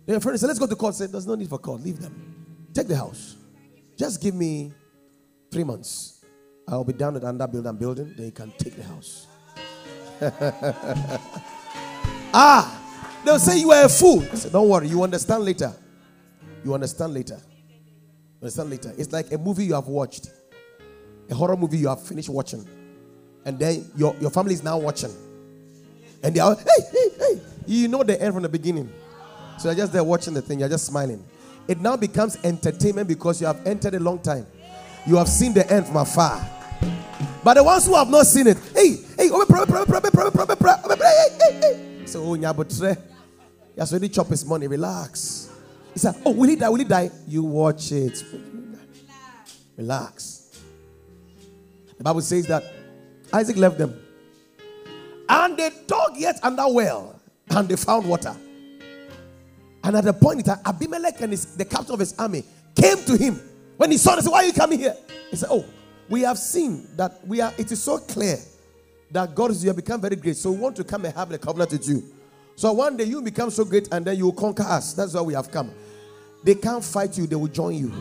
Then 0.06 0.16
your 0.16 0.20
friend 0.20 0.40
said, 0.40 0.48
Let's 0.48 0.60
go 0.60 0.68
to 0.68 0.76
court. 0.76 0.96
Say, 0.96 1.08
There's 1.08 1.28
no 1.28 1.36
need 1.36 1.50
for 1.50 1.58
court. 1.60 1.82
Leave 1.82 2.00
them. 2.00 2.70
Take 2.74 2.88
the 2.88 2.98
house. 2.98 3.36
Just 3.98 4.22
give 4.22 4.34
me 4.36 4.74
three 5.52 5.64
months. 5.64 6.26
I'll 6.68 6.84
be 6.84 6.94
down 6.94 7.16
at 7.16 7.24
under 7.24 7.48
building 7.48 7.76
building. 7.78 8.14
Then 8.16 8.26
you 8.28 8.32
can 8.32 8.52
take 8.58 8.76
the 8.76 8.84
house. 8.84 9.28
ah, 12.34 12.82
they'll 13.26 13.40
say 13.40 13.60
you 13.60 13.72
are 13.72 13.86
a 13.86 13.90
fool. 13.90 14.22
Said, 14.34 14.52
Don't 14.52 14.70
worry, 14.70 14.88
you 14.88 15.04
understand 15.04 15.44
later. 15.44 15.74
You 16.64 16.74
understand 16.74 17.14
later. 17.14 17.40
You 17.70 18.44
understand 18.44 18.70
later. 18.70 18.94
It's 18.98 19.12
like 19.12 19.32
a 19.32 19.38
movie 19.38 19.66
you 19.66 19.74
have 19.74 19.88
watched, 19.88 20.30
a 21.30 21.36
horror 21.36 21.56
movie 21.56 21.78
you 21.78 21.88
have 21.88 22.02
finished 22.02 22.30
watching, 22.30 22.68
and 23.46 23.58
then 23.60 23.90
your, 23.96 24.16
your 24.20 24.30
family 24.30 24.54
is 24.54 24.64
now 24.64 24.78
watching. 24.78 25.12
And 26.22 26.34
they 26.34 26.40
are, 26.40 26.56
hey, 26.56 26.84
hey, 26.92 27.10
hey. 27.18 27.42
You 27.66 27.88
know 27.88 28.04
the 28.04 28.22
end 28.22 28.34
from 28.34 28.44
the 28.44 28.50
beginning. 28.50 28.92
So 29.58 29.70
you're 29.70 29.78
just 29.78 29.94
there 29.94 30.04
watching 30.04 30.34
the 30.34 30.42
thing, 30.42 30.60
you're 30.60 30.70
just 30.70 30.86
smiling. 30.86 31.24
It 31.68 31.80
now 31.80 31.96
becomes 31.96 32.38
entertainment 32.44 33.08
because 33.08 33.40
you 33.40 33.48
have 33.48 33.66
entered 33.66 33.94
a 33.96 34.00
long 34.00 34.20
time. 34.20 34.46
You 35.06 35.18
have 35.18 35.30
seen 35.30 35.54
the 35.54 35.70
end 35.72 35.88
from 35.88 35.98
afar. 35.98 36.50
But 37.44 37.56
the 37.56 37.64
ones 37.64 37.86
who 37.86 37.96
have 37.96 38.10
not 38.10 38.26
seen 38.26 38.48
it, 38.48 38.58
hey, 38.74 38.98
hey, 39.18 39.30
oh, 39.32 39.46
so 42.06 42.24
oh, 42.24 42.38
nyabotre, 42.38 42.98
has 43.78 43.92
already 43.92 44.10
chopped 44.10 44.30
his 44.30 44.46
money. 44.46 44.68
Relax. 44.68 45.50
He 45.94 46.00
said, 46.00 46.16
Oh, 46.26 46.32
will 46.32 46.50
he 46.50 46.56
die? 46.56 46.70
Will 46.70 46.78
he 46.78 46.84
die? 46.86 47.12
You 47.28 47.44
watch 47.44 47.92
it. 47.92 48.24
Relax. 49.78 50.43
The 52.04 52.10
Bible 52.10 52.22
says 52.22 52.48
that 52.48 52.66
Isaac 53.32 53.56
left 53.56 53.78
them. 53.78 53.98
And 55.30 55.56
they 55.56 55.70
dug 55.88 56.18
yet 56.18 56.38
under 56.44 56.66
well, 56.68 57.18
and 57.50 57.70
they 57.70 57.78
found 57.78 58.10
water. 58.10 58.36
And 59.86 59.96
at 59.96 60.04
the 60.04 60.12
point 60.12 60.40
in 60.40 60.44
time, 60.44 60.60
Abimelech 60.66 61.22
and 61.22 61.32
his, 61.32 61.56
the 61.56 61.64
captain 61.64 61.94
of 61.94 62.02
his 62.02 62.14
army 62.20 62.44
came 62.76 62.98
to 63.06 63.16
him. 63.16 63.40
When 63.78 63.90
he 63.90 63.96
saw 63.96 64.18
this, 64.18 64.28
why 64.28 64.40
are 64.40 64.44
you 64.44 64.52
coming 64.52 64.80
here? 64.80 64.98
He 65.30 65.38
said, 65.38 65.48
Oh, 65.50 65.64
we 66.10 66.24
have 66.24 66.38
seen 66.38 66.90
that 66.98 67.26
we 67.26 67.40
are, 67.40 67.54
it 67.58 67.72
is 67.72 67.82
so 67.82 68.00
clear 68.00 68.36
that 69.12 69.34
God 69.34 69.52
is 69.52 69.64
you 69.64 69.70
have 69.70 69.78
become 69.78 70.02
very 70.02 70.18
great. 70.18 70.36
So 70.36 70.52
we 70.52 70.58
want 70.58 70.76
to 70.76 70.84
come 70.84 71.06
and 71.06 71.16
have 71.16 71.32
a 71.32 71.38
covenant 71.38 71.72
with 71.72 71.88
you. 71.88 72.04
So 72.58 72.74
one 72.74 72.98
day 72.98 73.06
you 73.06 73.22
become 73.22 73.50
so 73.50 73.64
great 73.64 73.88
and 73.94 74.04
then 74.04 74.18
you 74.18 74.26
will 74.26 74.34
conquer 74.34 74.64
us. 74.64 74.92
That's 74.92 75.14
why 75.14 75.22
we 75.22 75.36
have 75.36 75.50
come. 75.50 75.72
They 76.44 76.56
can't 76.56 76.84
fight 76.84 77.18
you, 77.18 77.28
they 77.28 77.38
will 77.38 77.48
join 77.48 77.76
you. 77.76 77.94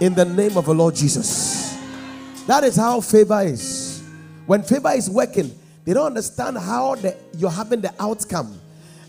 In 0.00 0.14
the 0.14 0.24
name 0.24 0.56
of 0.56 0.64
the 0.64 0.74
Lord 0.74 0.96
Jesus. 0.96 1.67
That 2.48 2.64
is 2.64 2.76
how 2.76 3.02
favor 3.02 3.42
is. 3.42 4.02
When 4.46 4.62
favor 4.62 4.88
is 4.92 5.10
working, 5.10 5.52
they 5.84 5.92
don't 5.92 6.06
understand 6.06 6.56
how 6.56 6.94
the, 6.94 7.14
you're 7.36 7.50
having 7.50 7.82
the 7.82 7.92
outcome. 8.00 8.58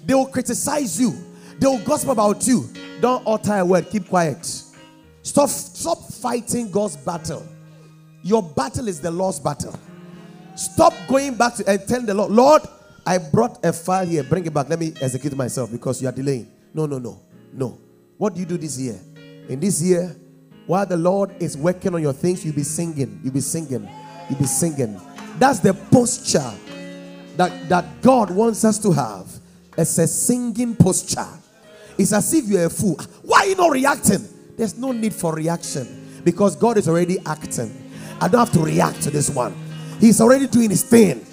They 0.06 0.14
will 0.14 0.26
criticize 0.26 1.00
you, 1.00 1.14
they 1.58 1.66
will 1.66 1.80
gossip 1.86 2.10
about 2.10 2.46
you. 2.46 2.70
Don't 3.00 3.26
utter 3.26 3.56
a 3.56 3.64
word, 3.64 3.90
keep 3.90 4.10
quiet. 4.10 4.46
Stop, 5.22 5.48
stop 5.48 6.00
fighting 6.12 6.70
God's 6.70 6.98
battle. 6.98 7.48
Your 8.24 8.44
battle 8.44 8.90
is 8.90 9.00
the 9.00 9.10
Lord's 9.10 9.40
battle. 9.40 9.80
Stop 10.58 10.94
going 11.08 11.36
back 11.36 11.56
to 11.56 11.70
and 11.70 11.88
tell 11.88 12.02
the 12.02 12.14
Lord, 12.14 12.32
Lord, 12.32 12.62
I 13.06 13.20
brought 13.20 13.66
a 13.66 13.72
file 13.72 14.06
here. 14.06 14.24
Bring 14.24 14.46
it 14.46 14.54
back. 14.54 14.68
Let 14.68 14.80
me 14.80 14.92
execute 15.00 15.34
myself 15.38 15.72
because 15.72 16.02
you 16.02 16.10
are 16.10 16.12
delaying. 16.12 16.52
No, 16.74 16.86
no, 16.86 17.00
no, 17.00 17.22
no. 17.54 17.80
What 18.18 18.34
do 18.34 18.42
you 18.42 18.46
do 18.46 18.58
this 18.58 18.78
year? 18.78 19.00
In 19.48 19.62
this 19.62 19.82
year, 19.82 20.14
while 20.70 20.86
the 20.86 20.98
Lord 20.98 21.32
is 21.42 21.58
working 21.58 21.96
on 21.96 22.02
your 22.04 22.14
things, 22.14 22.46
you'll 22.46 22.54
be 22.54 22.62
singing. 22.62 23.20
You'll 23.24 23.34
be 23.34 23.42
singing. 23.42 23.90
You'll 24.30 24.38
be 24.38 24.46
singing. 24.46 25.02
That's 25.40 25.58
the 25.58 25.74
posture 25.74 26.52
that, 27.38 27.68
that 27.70 28.04
God 28.04 28.30
wants 28.30 28.64
us 28.64 28.78
to 28.84 28.92
have. 28.92 29.28
It's 29.76 29.98
a 29.98 30.06
singing 30.06 30.76
posture. 30.76 31.26
It's 31.98 32.14
as 32.14 32.32
if 32.36 32.46
you're 32.46 32.66
a 32.66 32.70
fool. 32.70 33.00
Why 33.24 33.40
are 33.40 33.46
you 33.48 33.56
not 33.56 33.72
reacting? 33.72 34.28
There's 34.58 34.78
no 34.78 34.92
need 34.92 35.12
for 35.12 35.34
reaction 35.34 36.22
because 36.24 36.56
God 36.56 36.78
is 36.78 36.88
already 36.88 37.18
acting. 37.26 37.92
I 38.22 38.28
don't 38.28 38.46
have 38.46 38.54
to 38.54 38.60
react 38.60 39.02
to 39.02 39.10
this 39.10 39.32
one. 39.32 39.56
He's 40.00 40.22
already 40.22 40.46
doing 40.46 40.70
his 40.70 40.84
thing. 40.84 41.26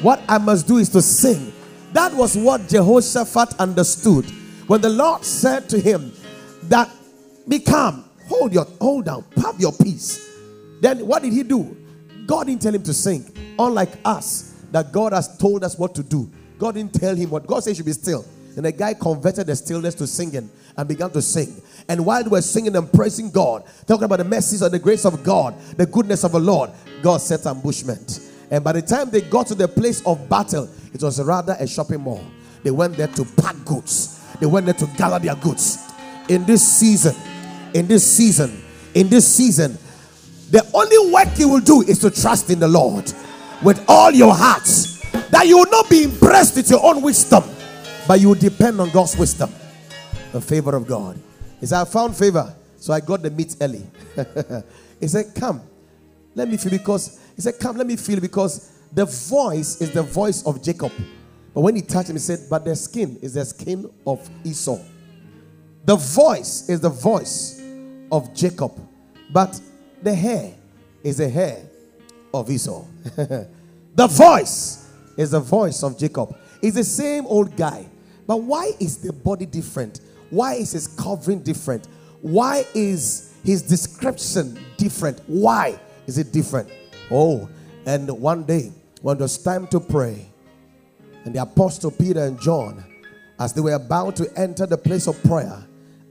What 0.00 0.22
I 0.26 0.38
must 0.38 0.66
do 0.66 0.78
is 0.78 0.88
to 0.90 1.02
sing. 1.02 1.52
That 1.92 2.14
was 2.14 2.38
what 2.38 2.66
Jehoshaphat 2.68 3.60
understood 3.60 4.24
when 4.66 4.80
the 4.80 4.88
Lord 4.88 5.26
said 5.26 5.68
to 5.68 5.78
him 5.78 6.10
that 6.62 6.90
be 7.46 7.58
calm, 7.58 8.07
hold 8.28 8.52
your 8.52 8.66
hold 8.80 9.06
down, 9.06 9.24
have 9.42 9.60
your 9.60 9.72
peace. 9.72 10.26
Then 10.80 11.06
what 11.06 11.22
did 11.22 11.32
he 11.32 11.42
do? 11.42 11.76
God 12.26 12.46
didn't 12.46 12.62
tell 12.62 12.74
him 12.74 12.82
to 12.82 12.94
sing. 12.94 13.24
Unlike 13.58 13.98
us, 14.04 14.48
that 14.70 14.92
God 14.92 15.12
has 15.12 15.36
told 15.38 15.64
us 15.64 15.78
what 15.78 15.94
to 15.94 16.02
do. 16.02 16.30
God 16.58 16.74
didn't 16.74 16.94
tell 16.94 17.14
him 17.14 17.30
what 17.30 17.46
God 17.46 17.60
said 17.60 17.76
should 17.76 17.86
be 17.86 17.92
still. 17.92 18.24
And 18.56 18.64
the 18.64 18.72
guy 18.72 18.94
converted 18.94 19.46
the 19.46 19.56
stillness 19.56 19.94
to 19.96 20.06
singing 20.06 20.50
and 20.76 20.88
began 20.88 21.10
to 21.10 21.22
sing. 21.22 21.62
And 21.88 22.04
while 22.04 22.22
they 22.22 22.28
were 22.28 22.42
singing 22.42 22.76
and 22.76 22.92
praising 22.92 23.30
God, 23.30 23.64
talking 23.86 24.04
about 24.04 24.18
the 24.18 24.24
mercies 24.24 24.62
and 24.62 24.72
the 24.72 24.78
grace 24.78 25.04
of 25.04 25.22
God, 25.22 25.58
the 25.76 25.86
goodness 25.86 26.24
of 26.24 26.32
the 26.32 26.40
Lord, 26.40 26.70
God 27.02 27.18
set 27.18 27.46
ambushment. 27.46 28.20
And 28.50 28.64
by 28.64 28.72
the 28.72 28.82
time 28.82 29.10
they 29.10 29.20
got 29.20 29.46
to 29.48 29.54
the 29.54 29.68
place 29.68 30.04
of 30.04 30.28
battle, 30.28 30.68
it 30.92 31.02
was 31.02 31.22
rather 31.22 31.56
a 31.58 31.66
shopping 31.66 32.00
mall. 32.00 32.24
They 32.64 32.70
went 32.70 32.96
there 32.96 33.06
to 33.06 33.24
pack 33.24 33.56
goods, 33.64 34.20
they 34.40 34.46
went 34.46 34.66
there 34.66 34.74
to 34.74 34.86
gather 34.96 35.18
their 35.18 35.36
goods. 35.36 35.78
In 36.28 36.44
this 36.44 36.66
season, 36.66 37.14
in 37.74 37.86
this 37.86 38.10
season, 38.10 38.62
in 38.94 39.08
this 39.08 39.26
season, 39.32 39.76
the 40.50 40.68
only 40.72 41.12
work 41.12 41.38
you 41.38 41.48
will 41.48 41.60
do 41.60 41.82
is 41.82 41.98
to 42.00 42.10
trust 42.10 42.50
in 42.50 42.58
the 42.58 42.68
Lord 42.68 43.12
with 43.62 43.84
all 43.88 44.10
your 44.10 44.34
hearts 44.34 44.98
that 45.30 45.46
you 45.46 45.58
will 45.58 45.70
not 45.70 45.90
be 45.90 46.04
impressed 46.04 46.56
with 46.56 46.70
your 46.70 46.84
own 46.84 47.02
wisdom, 47.02 47.44
but 48.06 48.20
you 48.20 48.28
will 48.28 48.34
depend 48.34 48.80
on 48.80 48.90
God's 48.90 49.16
wisdom. 49.16 49.50
The 50.32 50.40
favor 50.40 50.74
of 50.74 50.86
God. 50.86 51.20
He 51.60 51.66
said, 51.66 51.82
I 51.82 51.84
found 51.84 52.16
favor, 52.16 52.54
so 52.76 52.92
I 52.92 53.00
got 53.00 53.22
the 53.22 53.30
meat 53.30 53.56
early. 53.60 53.84
he 55.00 55.08
said, 55.08 55.34
Come, 55.34 55.62
let 56.34 56.48
me 56.48 56.56
feel 56.56 56.70
because 56.70 57.20
he 57.34 57.42
said, 57.42 57.58
Come, 57.58 57.76
let 57.76 57.86
me 57.86 57.96
feel 57.96 58.20
because 58.20 58.72
the 58.92 59.04
voice 59.04 59.80
is 59.80 59.92
the 59.92 60.02
voice 60.02 60.44
of 60.46 60.62
Jacob. 60.62 60.92
But 61.54 61.60
when 61.60 61.76
he 61.76 61.82
touched 61.82 62.10
him, 62.10 62.16
he 62.16 62.20
said, 62.20 62.40
But 62.48 62.64
the 62.64 62.76
skin 62.76 63.18
is 63.20 63.34
the 63.34 63.44
skin 63.44 63.90
of 64.06 64.28
Esau. 64.44 64.78
The 65.84 65.96
voice 65.96 66.68
is 66.68 66.80
the 66.80 66.90
voice 66.90 67.57
of 68.10 68.34
Jacob, 68.34 68.72
but 69.30 69.60
the 70.02 70.14
hair 70.14 70.54
is 71.02 71.18
the 71.18 71.28
hair 71.28 71.62
of 72.32 72.50
Esau. 72.50 72.84
the 73.16 74.06
voice 74.06 74.90
is 75.16 75.32
the 75.32 75.40
voice 75.40 75.82
of 75.82 75.98
Jacob. 75.98 76.36
It's 76.62 76.76
the 76.76 76.84
same 76.84 77.26
old 77.26 77.56
guy. 77.56 77.86
But 78.26 78.42
why 78.42 78.72
is 78.78 78.98
the 78.98 79.12
body 79.12 79.46
different? 79.46 80.00
Why 80.30 80.54
is 80.54 80.72
his 80.72 80.86
covering 80.86 81.42
different? 81.42 81.88
Why 82.20 82.64
is 82.74 83.34
his 83.44 83.62
description 83.62 84.58
different? 84.76 85.20
Why 85.26 85.80
is 86.06 86.18
it 86.18 86.32
different? 86.32 86.68
Oh, 87.10 87.48
and 87.86 88.10
one 88.10 88.44
day 88.44 88.70
when 89.00 89.16
it 89.16 89.20
was 89.20 89.38
time 89.38 89.66
to 89.68 89.80
pray, 89.80 90.26
and 91.24 91.34
the 91.34 91.42
apostle 91.42 91.90
Peter 91.90 92.24
and 92.24 92.40
John, 92.40 92.84
as 93.38 93.52
they 93.52 93.60
were 93.60 93.72
about 93.72 94.16
to 94.16 94.30
enter 94.38 94.66
the 94.66 94.78
place 94.78 95.06
of 95.06 95.22
prayer 95.22 95.64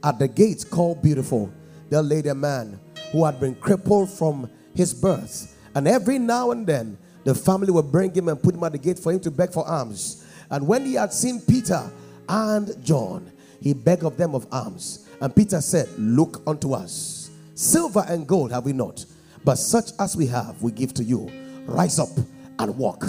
at 0.03 0.17
the 0.19 0.27
gates 0.27 0.63
called 0.63 1.01
Beautiful, 1.01 1.51
there 1.89 2.01
laid 2.01 2.27
a 2.27 2.35
man 2.35 2.79
who 3.11 3.25
had 3.25 3.39
been 3.39 3.55
crippled 3.55 4.09
from 4.09 4.49
his 4.75 4.93
birth. 4.93 5.55
And 5.75 5.87
every 5.87 6.19
now 6.19 6.51
and 6.51 6.65
then, 6.65 6.97
the 7.23 7.35
family 7.35 7.71
would 7.71 7.91
bring 7.91 8.13
him 8.13 8.29
and 8.29 8.41
put 8.41 8.55
him 8.55 8.63
at 8.63 8.71
the 8.71 8.77
gate 8.77 8.99
for 8.99 9.11
him 9.11 9.19
to 9.21 9.31
beg 9.31 9.51
for 9.51 9.67
alms. 9.67 10.25
And 10.49 10.67
when 10.67 10.85
he 10.85 10.93
had 10.93 11.13
seen 11.13 11.41
Peter 11.41 11.91
and 12.29 12.73
John, 12.83 13.31
he 13.61 13.73
begged 13.73 14.03
of 14.03 14.17
them 14.17 14.33
of 14.35 14.47
alms. 14.51 15.07
And 15.19 15.35
Peter 15.35 15.59
said, 15.61 15.89
Look 15.97 16.41
unto 16.47 16.73
us. 16.73 17.31
Silver 17.55 18.05
and 18.07 18.27
gold 18.27 18.51
have 18.51 18.65
we 18.65 18.73
not, 18.73 19.03
but 19.43 19.55
such 19.55 19.91
as 19.99 20.15
we 20.15 20.27
have, 20.27 20.61
we 20.61 20.71
give 20.71 20.93
to 20.93 21.03
you. 21.03 21.31
Rise 21.65 21.99
up 21.99 22.09
and 22.59 22.77
walk. 22.77 23.03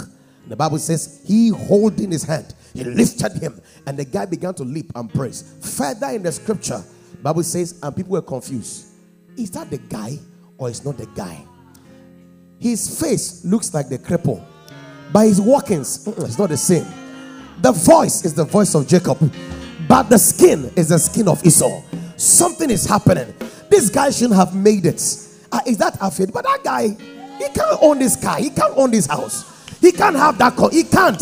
The 0.47 0.55
Bible 0.55 0.79
says, 0.79 1.21
He 1.25 1.49
holding 1.49 2.11
his 2.11 2.23
hand, 2.23 2.55
he 2.73 2.83
lifted 2.83 3.33
him, 3.33 3.61
and 3.85 3.97
the 3.97 4.05
guy 4.05 4.25
began 4.25 4.55
to 4.55 4.63
leap 4.63 4.91
and 4.95 5.13
praise. 5.13 5.55
Further 5.77 6.07
in 6.07 6.23
the 6.23 6.31
scripture, 6.31 6.83
Bible 7.21 7.43
says, 7.43 7.79
and 7.83 7.95
people 7.95 8.13
were 8.13 8.21
confused. 8.21 8.87
Is 9.37 9.51
that 9.51 9.69
the 9.69 9.77
guy 9.77 10.17
or 10.57 10.69
is 10.69 10.83
not 10.85 10.97
the 10.97 11.05
guy? 11.07 11.43
His 12.59 12.99
face 12.99 13.43
looks 13.45 13.73
like 13.73 13.89
the 13.89 13.97
cripple, 13.97 14.43
but 15.13 15.25
his 15.25 15.39
walkings, 15.39 16.05
it's 16.07 16.37
not 16.37 16.49
the 16.49 16.57
same. 16.57 16.85
The 17.61 17.71
voice 17.71 18.25
is 18.25 18.33
the 18.33 18.45
voice 18.45 18.75
of 18.75 18.87
Jacob, 18.87 19.17
but 19.87 20.03
the 20.09 20.17
skin 20.17 20.71
is 20.75 20.89
the 20.89 20.99
skin 20.99 21.27
of 21.27 21.45
Esau. 21.45 21.81
Something 22.17 22.69
is 22.69 22.85
happening. 22.85 23.33
This 23.69 23.89
guy 23.89 24.09
shouldn't 24.11 24.35
have 24.35 24.55
made 24.55 24.85
it. 24.85 25.01
Uh, 25.51 25.59
is 25.65 25.77
that? 25.77 25.97
But 25.99 26.43
that 26.43 26.61
guy, 26.63 26.89
he 26.89 27.49
can't 27.49 27.79
own 27.81 27.99
this 27.99 28.21
car. 28.21 28.37
He 28.37 28.49
can't 28.49 28.73
own 28.75 28.91
this 28.91 29.05
house. 29.05 29.45
He 29.79 29.91
can't 29.91 30.15
have 30.15 30.37
that 30.37 30.55
car. 30.55 30.69
He 30.69 30.83
can't. 30.83 31.21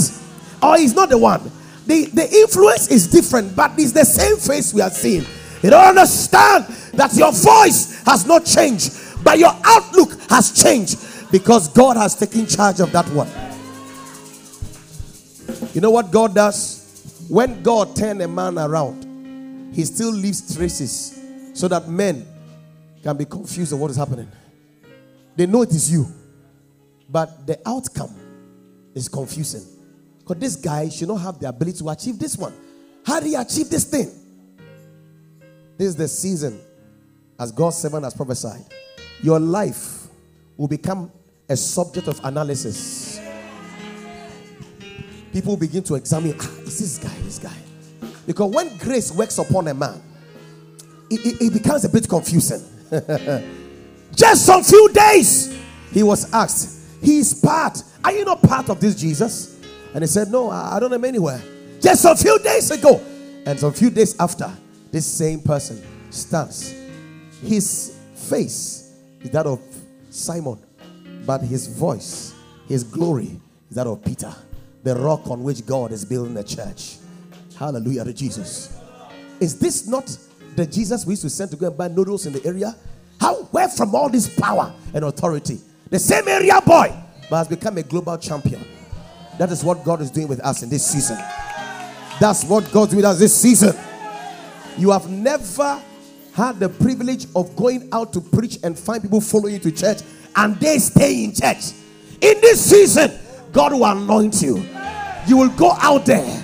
Or 0.62 0.78
he's 0.78 0.96
not 0.96 1.10
the 1.10 1.18
one. 1.18 1.52
The, 1.86 2.06
the 2.06 2.28
influence 2.42 2.90
is 2.90 3.08
different, 3.08 3.56
but 3.56 3.72
it's 3.78 3.92
the 3.94 4.06
same 4.06 4.38
face 4.38 4.74
we 4.74 4.82
are 4.82 4.90
seeing. 4.90 5.26
You 5.64 5.70
don't 5.72 5.98
understand 5.98 6.66
that 6.94 7.14
your 7.16 7.32
voice 7.32 8.04
has 8.06 8.26
not 8.26 8.46
changed, 8.46 9.24
but 9.24 9.40
your 9.40 9.54
outlook 9.64 10.20
has 10.30 10.52
changed 10.52 11.32
because 11.32 11.68
God 11.70 11.98
has 11.98 12.16
taken 12.16 12.46
charge 12.46 12.80
of 12.80 12.92
that 12.92 13.06
one. 13.10 13.30
You 15.74 15.82
know 15.82 15.92
what 15.92 16.12
God 16.12 16.36
does? 16.36 17.26
When 17.30 17.62
God 17.64 17.96
turns 17.96 18.22
a 18.24 18.28
man 18.28 18.58
around, 18.58 19.74
he 19.74 19.84
still 19.86 20.12
leaves 20.12 20.56
traces 20.56 21.20
so 21.54 21.68
that 21.68 21.88
men 21.88 22.26
can 23.04 23.18
be 23.18 23.26
confused 23.26 23.74
of 23.74 23.80
what 23.80 23.92
is 23.92 23.98
happening. 23.98 24.28
They 25.36 25.46
know 25.46 25.64
it 25.64 25.72
is 25.72 25.92
you, 25.92 26.08
but 27.10 27.46
the 27.46 27.60
outcome 27.66 28.16
is 28.94 29.10
confusing. 29.10 29.66
Because 30.20 30.38
this 30.38 30.56
guy 30.56 30.90
should 30.90 31.08
not 31.08 31.18
have 31.18 31.40
the 31.40 31.48
ability 31.48 31.78
to 31.80 31.90
achieve 31.90 32.20
this 32.20 32.38
one. 32.38 32.54
How 33.06 33.20
did 33.20 33.28
he 33.28 33.36
achieve 33.36 33.70
this 33.70 33.86
thing? 33.86 34.12
This 35.78 35.90
is 35.90 35.96
the 35.96 36.08
season, 36.08 36.60
as 37.40 37.52
God's 37.52 37.78
servant 37.78 38.04
has 38.04 38.14
prophesied. 38.14 38.66
Your 39.22 39.40
life 39.40 40.08
will 40.58 40.68
become 40.68 41.12
a 41.48 41.56
subject 41.56 42.08
of 42.08 42.20
analysis. 42.24 43.20
People 45.32 45.56
begin 45.56 45.84
to 45.84 45.96
examine 45.96 46.36
ah, 46.40 46.60
is 46.62 46.80
this 46.80 46.98
guy, 46.98 47.16
this 47.22 47.38
guy? 47.38 47.56
Because 48.26 48.52
when 48.52 48.76
grace 48.78 49.12
works 49.12 49.38
upon 49.38 49.68
a 49.68 49.74
man, 49.74 50.02
it, 51.10 51.26
it, 51.26 51.42
it 51.46 51.54
becomes 51.54 51.86
a 51.86 51.90
bit 51.90 52.10
confusing. 52.10 52.62
Just 54.16 54.46
some 54.46 54.64
few 54.64 54.90
days, 54.92 55.56
he 55.92 56.02
was 56.02 56.34
asked, 56.34 57.04
He 57.04 57.20
is 57.20 57.36
part. 57.36 57.84
Are 58.04 58.12
you 58.12 58.26
not 58.26 58.42
part 58.42 58.70
of 58.70 58.80
this 58.80 58.96
Jesus? 58.96 59.60
And 59.94 60.04
he 60.04 60.08
said, 60.08 60.30
No, 60.30 60.50
I, 60.50 60.76
I 60.76 60.80
don't 60.80 60.90
know 60.90 60.96
him 60.96 61.06
anywhere. 61.06 61.42
Just 61.80 62.04
a 62.06 62.16
few 62.16 62.40
days 62.40 62.72
ago. 62.72 63.00
And 63.46 63.60
some 63.60 63.74
few 63.74 63.90
days 63.90 64.20
after, 64.20 64.52
this 64.98 65.06
same 65.06 65.40
person 65.40 65.80
stands. 66.10 66.74
His 67.44 68.00
face 68.16 68.96
is 69.22 69.30
that 69.30 69.46
of 69.46 69.62
Simon, 70.10 70.58
but 71.24 71.40
his 71.42 71.68
voice, 71.68 72.34
his 72.68 72.84
glory 72.84 73.40
is 73.70 73.76
that 73.76 73.86
of 73.86 74.04
Peter, 74.04 74.34
the 74.82 74.96
rock 74.96 75.30
on 75.30 75.44
which 75.44 75.64
God 75.68 75.92
is 75.92 76.04
building 76.04 76.34
the 76.34 76.44
church. 76.44 76.98
Hallelujah 77.60 78.06
to 78.06 78.14
Jesus. 78.14 78.76
Is 79.40 79.60
this 79.60 79.88
not 79.88 80.18
the 80.56 80.66
Jesus 80.66 81.06
we 81.06 81.12
used 81.12 81.22
to 81.22 81.30
send 81.30 81.52
to 81.52 81.58
go 81.58 81.68
and 81.68 81.78
buy 81.78 81.90
noodles 81.90 82.26
in 82.26 82.34
the 82.34 82.44
area? 82.44 82.76
How 83.22 83.36
where 83.52 83.70
from 83.70 83.94
all 83.94 84.10
this 84.10 84.28
power 84.28 84.74
and 84.96 85.06
authority? 85.06 85.60
The 85.92 86.00
same 86.00 86.28
area 86.28 86.60
boy, 86.66 86.92
but 87.30 87.38
has 87.38 87.48
become 87.48 87.78
a 87.78 87.84
global 87.84 88.18
champion. 88.18 88.66
That 89.38 89.52
is 89.52 89.64
what 89.64 89.84
God 89.86 90.02
is 90.02 90.10
doing 90.10 90.28
with 90.28 90.40
us 90.40 90.64
in 90.64 90.70
this 90.70 90.84
season. 90.84 91.18
That's 92.20 92.44
what 92.46 92.72
God's 92.72 92.94
doing 92.94 93.04
with 93.04 93.06
us 93.06 93.20
this 93.20 93.40
season. 93.40 93.76
You 94.78 94.92
have 94.92 95.10
never 95.10 95.82
had 96.34 96.60
the 96.60 96.70
privilege 96.70 97.26
of 97.36 97.56
going 97.56 97.90
out 97.92 98.14
to 98.14 98.22
preach 98.22 98.60
and 98.64 98.78
find 98.78 99.02
people 99.02 99.20
following 99.20 99.56
you 99.56 99.60
to 99.60 99.72
church 99.72 100.00
and 100.36 100.56
they 100.58 100.78
stay 100.78 101.24
in 101.24 101.34
church. 101.34 101.72
In 102.22 102.40
this 102.42 102.70
season, 102.70 103.12
God 103.52 103.74
will 103.74 103.86
anoint 103.86 104.42
you. 104.42 104.64
You 105.26 105.38
will 105.38 105.50
go 105.50 105.72
out 105.80 106.06
there. 106.06 106.44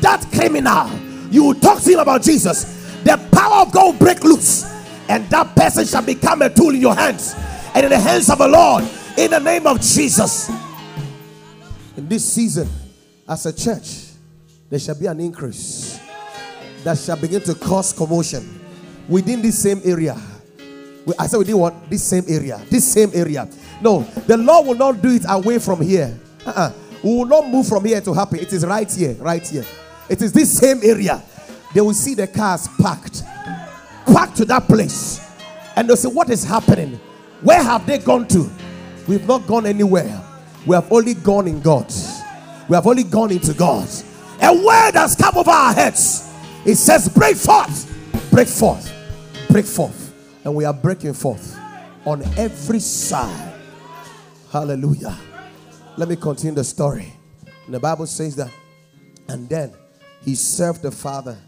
That 0.00 0.26
criminal, 0.32 0.90
you 1.30 1.44
will 1.44 1.54
talk 1.54 1.80
to 1.82 1.92
him 1.92 2.00
about 2.00 2.22
Jesus. 2.22 2.64
The 3.04 3.16
power 3.32 3.62
of 3.62 3.72
God 3.72 3.92
will 3.92 3.98
break 3.98 4.24
loose, 4.24 4.64
and 5.08 5.28
that 5.30 5.54
person 5.54 5.86
shall 5.86 6.02
become 6.02 6.42
a 6.42 6.50
tool 6.50 6.70
in 6.70 6.80
your 6.80 6.94
hands 6.94 7.34
and 7.74 7.84
in 7.84 7.90
the 7.90 7.98
hands 7.98 8.28
of 8.28 8.38
the 8.38 8.48
Lord 8.48 8.84
in 9.16 9.30
the 9.30 9.38
name 9.38 9.66
of 9.66 9.80
Jesus. 9.80 10.50
In 11.96 12.08
this 12.08 12.32
season, 12.32 12.68
as 13.28 13.46
a 13.46 13.52
church, 13.52 14.14
there 14.68 14.78
shall 14.78 14.98
be 14.98 15.06
an 15.06 15.20
increase 15.20 16.00
that 16.84 16.98
shall 16.98 17.16
begin 17.16 17.40
to 17.42 17.54
cause 17.54 17.92
commotion 17.92 18.60
within 19.08 19.42
this 19.42 19.58
same 19.62 19.80
area. 19.84 20.16
I 21.18 21.26
said 21.26 21.38
within 21.38 21.58
what? 21.58 21.88
This 21.88 22.04
same 22.04 22.24
area. 22.28 22.60
This 22.68 22.92
same 22.92 23.10
area. 23.14 23.48
No, 23.80 24.02
the 24.26 24.36
Lord 24.36 24.66
will 24.66 24.74
not 24.74 25.00
do 25.00 25.10
it 25.10 25.24
away 25.28 25.58
from 25.58 25.80
here. 25.80 26.18
Uh-uh. 26.44 26.72
We 27.02 27.14
will 27.16 27.26
not 27.26 27.46
move 27.48 27.66
from 27.66 27.84
here 27.84 28.00
to 28.00 28.12
happen. 28.12 28.40
It 28.40 28.52
is 28.52 28.66
right 28.66 28.90
here, 28.90 29.14
right 29.14 29.46
here. 29.46 29.64
It 30.08 30.20
is 30.20 30.32
this 30.32 30.58
same 30.58 30.80
area. 30.82 31.22
They 31.74 31.80
will 31.80 31.94
see 31.94 32.14
the 32.14 32.26
cars 32.26 32.68
parked, 32.80 33.22
parked 34.06 34.36
to 34.38 34.44
that 34.46 34.66
place, 34.66 35.20
and 35.76 35.88
they'll 35.88 35.96
say, 35.96 36.08
"What 36.08 36.28
is 36.30 36.44
happening? 36.44 36.98
Where 37.42 37.62
have 37.62 37.86
they 37.86 37.98
gone 37.98 38.26
to? 38.28 38.50
We've 39.06 39.26
not 39.26 39.46
gone 39.46 39.64
anywhere. 39.66 40.20
We 40.66 40.74
have 40.74 40.90
only 40.92 41.14
gone 41.14 41.46
in 41.46 41.60
God. 41.60 41.92
We 42.68 42.74
have 42.74 42.86
only 42.86 43.04
gone 43.04 43.30
into 43.30 43.54
God. 43.54 43.88
A 44.42 44.52
word 44.52 44.92
has 44.94 45.14
come 45.14 45.36
over 45.36 45.50
our 45.50 45.72
heads. 45.72 46.27
It 46.68 46.76
says, 46.76 47.08
Break 47.08 47.36
forth, 47.36 48.30
break 48.30 48.46
forth, 48.46 48.92
break 49.48 49.64
forth. 49.64 50.12
And 50.44 50.54
we 50.54 50.66
are 50.66 50.74
breaking 50.74 51.14
forth 51.14 51.58
on 52.04 52.22
every 52.36 52.80
side. 52.80 53.54
Hallelujah. 54.52 55.16
Let 55.96 56.10
me 56.10 56.16
continue 56.16 56.54
the 56.54 56.64
story. 56.64 57.10
And 57.64 57.74
the 57.74 57.80
Bible 57.80 58.06
says 58.06 58.36
that, 58.36 58.50
and 59.28 59.48
then 59.48 59.72
he 60.20 60.34
served 60.34 60.82
the 60.82 60.90
Father 60.90 61.38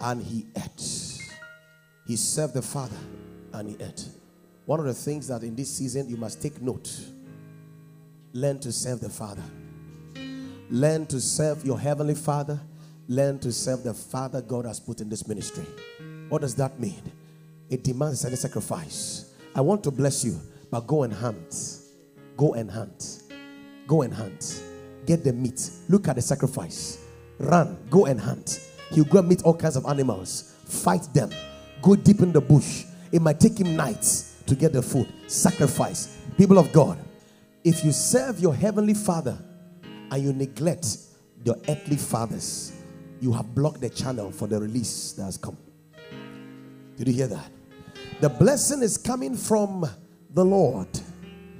and 0.00 0.20
he 0.20 0.46
ate. 0.56 1.22
He 2.04 2.16
served 2.16 2.54
the 2.54 2.62
Father 2.62 2.98
and 3.52 3.68
he 3.68 3.76
ate. 3.80 4.04
One 4.64 4.80
of 4.80 4.86
the 4.86 4.94
things 4.94 5.28
that 5.28 5.44
in 5.44 5.54
this 5.54 5.76
season 5.76 6.08
you 6.08 6.16
must 6.16 6.42
take 6.42 6.60
note 6.60 6.92
learn 8.32 8.58
to 8.58 8.72
serve 8.72 8.98
the 8.98 9.10
Father, 9.10 9.44
learn 10.70 11.06
to 11.06 11.20
serve 11.20 11.64
your 11.64 11.78
Heavenly 11.78 12.16
Father 12.16 12.60
learn 13.08 13.38
to 13.40 13.52
serve 13.52 13.82
the 13.84 13.94
Father 13.94 14.42
God 14.42 14.64
has 14.64 14.80
put 14.80 15.00
in 15.00 15.08
this 15.08 15.26
ministry. 15.26 15.66
What 16.28 16.42
does 16.42 16.54
that 16.56 16.80
mean? 16.80 17.02
It 17.70 17.84
demands 17.84 18.24
any 18.24 18.36
sacrifice. 18.36 19.32
I 19.54 19.60
want 19.60 19.84
to 19.84 19.90
bless 19.90 20.24
you, 20.24 20.38
but 20.70 20.86
go 20.86 21.04
and 21.04 21.12
hunt. 21.12 21.78
Go 22.36 22.54
and 22.54 22.70
hunt. 22.70 23.22
Go 23.86 24.02
and 24.02 24.12
hunt. 24.12 24.62
get 25.06 25.24
the 25.24 25.32
meat. 25.32 25.70
Look 25.88 26.08
at 26.08 26.16
the 26.16 26.22
sacrifice. 26.22 27.04
Run, 27.38 27.78
go 27.88 28.06
and 28.06 28.20
hunt. 28.20 28.60
He'll 28.90 29.04
go 29.04 29.20
and 29.20 29.28
meet 29.28 29.42
all 29.44 29.54
kinds 29.54 29.76
of 29.76 29.86
animals, 29.86 30.54
fight 30.64 31.08
them, 31.14 31.30
go 31.82 31.96
deep 31.96 32.20
in 32.20 32.32
the 32.32 32.40
bush. 32.40 32.84
It 33.12 33.22
might 33.22 33.40
take 33.40 33.58
him 33.58 33.76
nights 33.76 34.42
to 34.46 34.54
get 34.54 34.72
the 34.72 34.82
food. 34.82 35.12
Sacrifice. 35.26 36.18
People 36.36 36.58
of 36.58 36.72
God, 36.72 36.98
if 37.64 37.84
you 37.84 37.92
serve 37.92 38.40
your 38.40 38.54
heavenly 38.54 38.94
Father 38.94 39.38
and 40.10 40.22
you 40.22 40.32
neglect 40.32 40.98
your 41.44 41.56
earthly 41.68 41.96
fathers, 41.96 42.75
you 43.20 43.32
have 43.32 43.54
blocked 43.54 43.80
the 43.80 43.90
channel 43.90 44.30
for 44.30 44.46
the 44.46 44.60
release 44.60 45.12
that 45.12 45.24
has 45.24 45.36
come. 45.36 45.56
Did 46.96 47.08
you 47.08 47.14
hear 47.14 47.26
that? 47.28 47.50
The 48.20 48.28
blessing 48.28 48.82
is 48.82 48.96
coming 48.96 49.36
from 49.36 49.88
the 50.32 50.44
Lord 50.44 50.88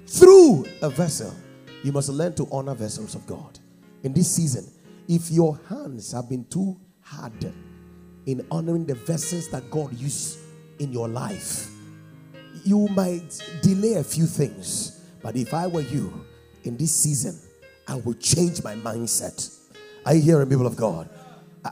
through 0.07 0.67
a 0.83 0.89
vessel. 0.89 1.35
You 1.83 1.93
must 1.93 2.09
learn 2.09 2.35
to 2.37 2.49
honor 2.51 2.75
vessels 2.75 3.15
of 3.15 3.27
God. 3.27 3.59
In 4.03 4.13
this 4.13 4.31
season, 4.31 4.67
if 5.09 5.31
your 5.31 5.59
hands 5.69 6.13
have 6.13 6.29
been 6.29 6.45
too 6.47 6.79
hard 7.01 7.53
in 8.27 8.47
honoring 8.51 8.87
the 8.87 8.95
vessels 8.95 9.49
that 9.51 9.71
God 9.71 9.93
used 9.95 10.39
in 10.79 10.93
your 10.93 11.09
life, 11.09 11.71
you 12.65 12.89
might 12.89 13.41
delay 13.63 13.95
a 13.95 14.05
few 14.05 14.27
things. 14.27 15.05
But 15.23 15.37
if 15.37 15.55
I 15.55 15.67
were 15.67 15.83
you 15.83 16.25
in 16.65 16.77
this 16.77 16.95
season, 16.95 17.39
I 17.87 17.97
would 17.97 18.21
change 18.21 18.65
my 18.65 18.75
mindset. 18.75 19.53
You 20.11 20.21
hearing 20.21 20.49
people 20.49 20.67
of 20.67 20.77
God? 20.77 21.09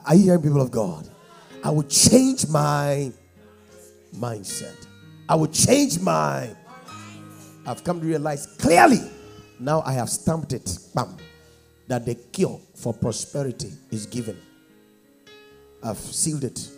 Are 0.05 0.15
you 0.15 0.23
hearing 0.23 0.41
people 0.41 0.61
of 0.61 0.71
God? 0.71 1.09
I 1.63 1.69
will 1.69 1.83
change 1.83 2.47
my 2.47 3.11
mindset. 4.15 4.87
I 5.27 5.35
will 5.35 5.47
change 5.47 5.99
my. 5.99 6.49
I've 7.65 7.83
come 7.83 7.99
to 7.99 8.05
realize 8.05 8.45
clearly 8.59 8.99
now 9.59 9.81
I 9.85 9.93
have 9.93 10.09
stamped 10.09 10.53
it, 10.53 10.77
bam, 10.93 11.17
that 11.87 12.05
the 12.05 12.15
cure 12.15 12.59
for 12.75 12.93
prosperity 12.93 13.71
is 13.91 14.05
given. 14.05 14.37
I've 15.83 15.97
sealed 15.97 16.43
it. 16.43 16.69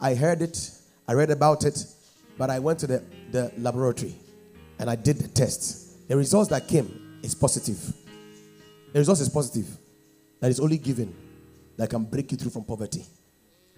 I 0.00 0.14
heard 0.14 0.42
it, 0.42 0.70
I 1.08 1.14
read 1.14 1.30
about 1.30 1.64
it, 1.64 1.84
but 2.36 2.50
I 2.50 2.58
went 2.58 2.78
to 2.80 2.86
the, 2.86 3.02
the 3.30 3.50
laboratory 3.56 4.14
and 4.78 4.90
I 4.90 4.96
did 4.96 5.18
the 5.18 5.28
test. 5.28 6.08
The 6.08 6.16
results 6.16 6.50
that 6.50 6.68
came 6.68 7.18
is 7.22 7.34
positive. 7.34 7.78
The 8.92 8.98
results 8.98 9.20
is 9.20 9.28
positive. 9.28 9.66
That 10.40 10.50
is 10.50 10.60
only 10.60 10.76
given 10.76 11.14
that 11.76 11.90
can 11.90 12.04
break 12.04 12.32
you 12.32 12.38
through 12.38 12.50
from 12.50 12.64
poverty. 12.64 13.04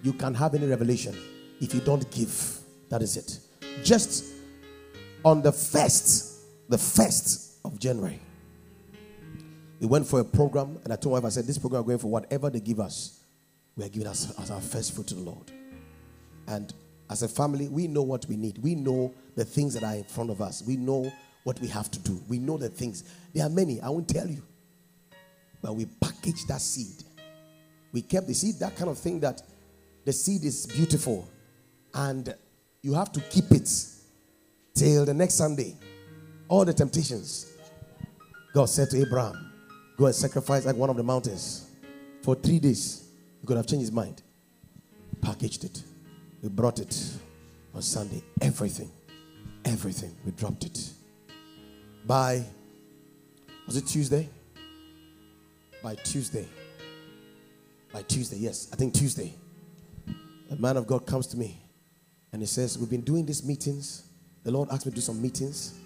You 0.02 0.12
can 0.12 0.34
have 0.34 0.54
any 0.54 0.66
revelation 0.66 1.16
if 1.60 1.74
you 1.74 1.80
don't 1.80 2.08
give. 2.10 2.58
That 2.88 3.02
is 3.02 3.16
it. 3.16 3.38
Just 3.84 4.24
on 5.24 5.42
the 5.42 5.52
first, 5.52 6.68
the 6.68 6.78
first 6.78 7.58
of 7.64 7.78
January, 7.78 8.20
we 9.80 9.86
went 9.86 10.06
for 10.06 10.20
a 10.20 10.24
program, 10.24 10.78
and 10.84 10.92
I 10.92 10.96
told 10.96 11.14
my 11.14 11.20
wife, 11.20 11.26
I 11.26 11.28
said, 11.30 11.46
This 11.46 11.58
program 11.58 11.82
we're 11.82 11.88
going 11.88 11.98
for 11.98 12.10
whatever 12.10 12.50
they 12.50 12.60
give 12.60 12.80
us, 12.80 13.20
we 13.76 13.84
are 13.84 13.88
giving 13.88 14.08
us 14.08 14.36
as 14.40 14.50
our 14.50 14.60
first 14.60 14.94
fruit 14.94 15.06
to 15.08 15.14
the 15.14 15.20
Lord. 15.20 15.52
And 16.48 16.72
as 17.10 17.22
a 17.22 17.28
family, 17.28 17.68
we 17.68 17.86
know 17.86 18.02
what 18.02 18.26
we 18.26 18.36
need. 18.36 18.58
We 18.58 18.74
know 18.74 19.14
the 19.36 19.44
things 19.44 19.74
that 19.74 19.84
are 19.84 19.94
in 19.94 20.04
front 20.04 20.30
of 20.30 20.42
us. 20.42 20.62
We 20.66 20.76
know 20.76 21.12
what 21.44 21.60
we 21.60 21.68
have 21.68 21.90
to 21.92 21.98
do. 22.00 22.20
We 22.28 22.38
know 22.38 22.58
the 22.58 22.68
things. 22.68 23.04
There 23.32 23.46
are 23.46 23.50
many, 23.50 23.80
I 23.80 23.88
won't 23.88 24.08
tell 24.08 24.26
you. 24.26 24.42
But 25.62 25.76
we 25.76 25.86
package 25.86 26.44
that 26.46 26.60
seed. 26.60 27.04
We 27.92 28.02
kept 28.02 28.26
the 28.26 28.34
seed, 28.34 28.56
that 28.60 28.76
kind 28.76 28.90
of 28.90 28.98
thing 28.98 29.20
that 29.20 29.42
the 30.04 30.12
seed 30.12 30.44
is 30.44 30.66
beautiful. 30.66 31.28
And 31.94 32.34
you 32.82 32.94
have 32.94 33.12
to 33.12 33.20
keep 33.20 33.50
it 33.50 33.70
till 34.74 35.04
the 35.04 35.14
next 35.14 35.34
Sunday. 35.34 35.74
All 36.48 36.64
the 36.64 36.72
temptations. 36.72 37.52
God 38.54 38.66
said 38.66 38.90
to 38.90 39.00
Abraham, 39.00 39.52
Go 39.96 40.06
and 40.06 40.14
sacrifice 40.14 40.64
at 40.66 40.76
one 40.76 40.90
of 40.90 40.96
the 40.96 41.02
mountains. 41.02 41.68
For 42.22 42.34
three 42.34 42.58
days, 42.58 43.08
he 43.40 43.46
could 43.46 43.56
have 43.56 43.66
changed 43.66 43.82
his 43.82 43.92
mind. 43.92 44.22
Packaged 45.20 45.64
it. 45.64 45.82
We 46.42 46.48
brought 46.48 46.78
it 46.78 46.96
on 47.74 47.82
Sunday. 47.82 48.22
Everything. 48.40 48.90
Everything. 49.64 50.14
We 50.24 50.32
dropped 50.32 50.64
it. 50.64 50.90
By, 52.06 52.44
was 53.66 53.76
it 53.76 53.86
Tuesday? 53.86 54.28
By 55.82 55.96
Tuesday. 55.96 56.46
By 57.92 58.02
Tuesday, 58.02 58.36
yes. 58.38 58.68
I 58.72 58.76
think 58.76 58.94
Tuesday. 58.94 59.34
A 60.50 60.56
man 60.56 60.76
of 60.76 60.86
God 60.86 61.06
comes 61.06 61.26
to 61.28 61.36
me 61.36 61.60
and 62.32 62.42
he 62.42 62.46
says, 62.46 62.78
We've 62.78 62.90
been 62.90 63.02
doing 63.02 63.24
these 63.26 63.44
meetings. 63.44 64.04
The 64.44 64.50
Lord 64.50 64.68
asked 64.70 64.86
me 64.86 64.90
to 64.92 64.96
do 64.96 65.00
some 65.00 65.20
meetings 65.20 65.78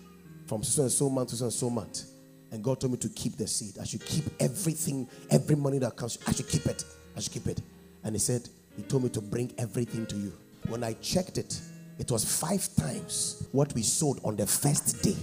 from 0.46 0.62
so 0.62 0.82
and 0.82 0.92
so 0.92 1.08
month 1.08 1.30
to 1.30 1.36
so 1.36 1.44
and 1.44 1.52
so 1.52 1.70
month. 1.70 2.04
And 2.50 2.62
God 2.62 2.80
told 2.80 2.92
me 2.92 2.98
to 2.98 3.08
keep 3.08 3.36
the 3.36 3.46
seed. 3.46 3.78
I 3.80 3.84
should 3.84 4.04
keep 4.04 4.24
everything, 4.38 5.08
every 5.30 5.56
money 5.56 5.78
that 5.78 5.96
comes. 5.96 6.18
I 6.26 6.32
should 6.32 6.48
keep 6.48 6.66
it. 6.66 6.84
I 7.16 7.20
should 7.20 7.32
keep 7.32 7.46
it. 7.46 7.60
And 8.04 8.14
He 8.14 8.18
said, 8.18 8.48
He 8.76 8.82
told 8.82 9.04
me 9.04 9.08
to 9.10 9.20
bring 9.20 9.52
everything 9.58 10.06
to 10.06 10.16
you. 10.16 10.32
When 10.68 10.84
I 10.84 10.92
checked 10.94 11.38
it, 11.38 11.60
it 11.98 12.10
was 12.10 12.24
five 12.24 12.68
times 12.76 13.46
what 13.52 13.72
we 13.74 13.82
sold 13.82 14.20
on 14.24 14.36
the 14.36 14.46
first 14.46 15.02
day. 15.02 15.16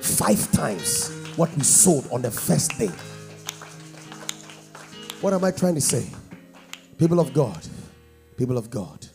Five 0.00 0.50
times 0.52 1.10
what 1.36 1.54
we 1.56 1.62
sold 1.62 2.08
on 2.12 2.22
the 2.22 2.30
first 2.30 2.78
day. 2.78 2.90
What 5.20 5.34
am 5.34 5.44
I 5.44 5.50
trying 5.50 5.74
to 5.74 5.82
say? 5.82 6.06
People 6.96 7.20
of 7.20 7.34
God, 7.34 7.60
people 8.38 8.56
of 8.56 8.70
God, 8.70 9.06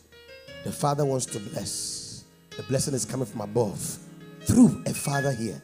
the 0.62 0.70
Father 0.70 1.04
wants 1.04 1.26
to 1.26 1.40
bless. 1.40 2.24
The 2.56 2.62
blessing 2.62 2.94
is 2.94 3.04
coming 3.04 3.26
from 3.26 3.40
above 3.40 3.98
through 4.42 4.84
a 4.86 4.94
Father 4.94 5.32
here. 5.32 5.60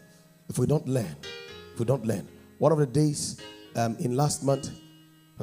If 0.48 0.59
we 0.59 0.66
don't 0.66 0.87
learn, 0.88 1.14
if 1.72 1.78
we 1.78 1.85
don't 1.85 2.05
learn. 2.05 2.26
One 2.59 2.72
of 2.72 2.78
the 2.78 2.87
days 2.87 3.40
um, 3.76 3.96
in 4.00 4.16
last 4.16 4.42
month, 4.42 4.70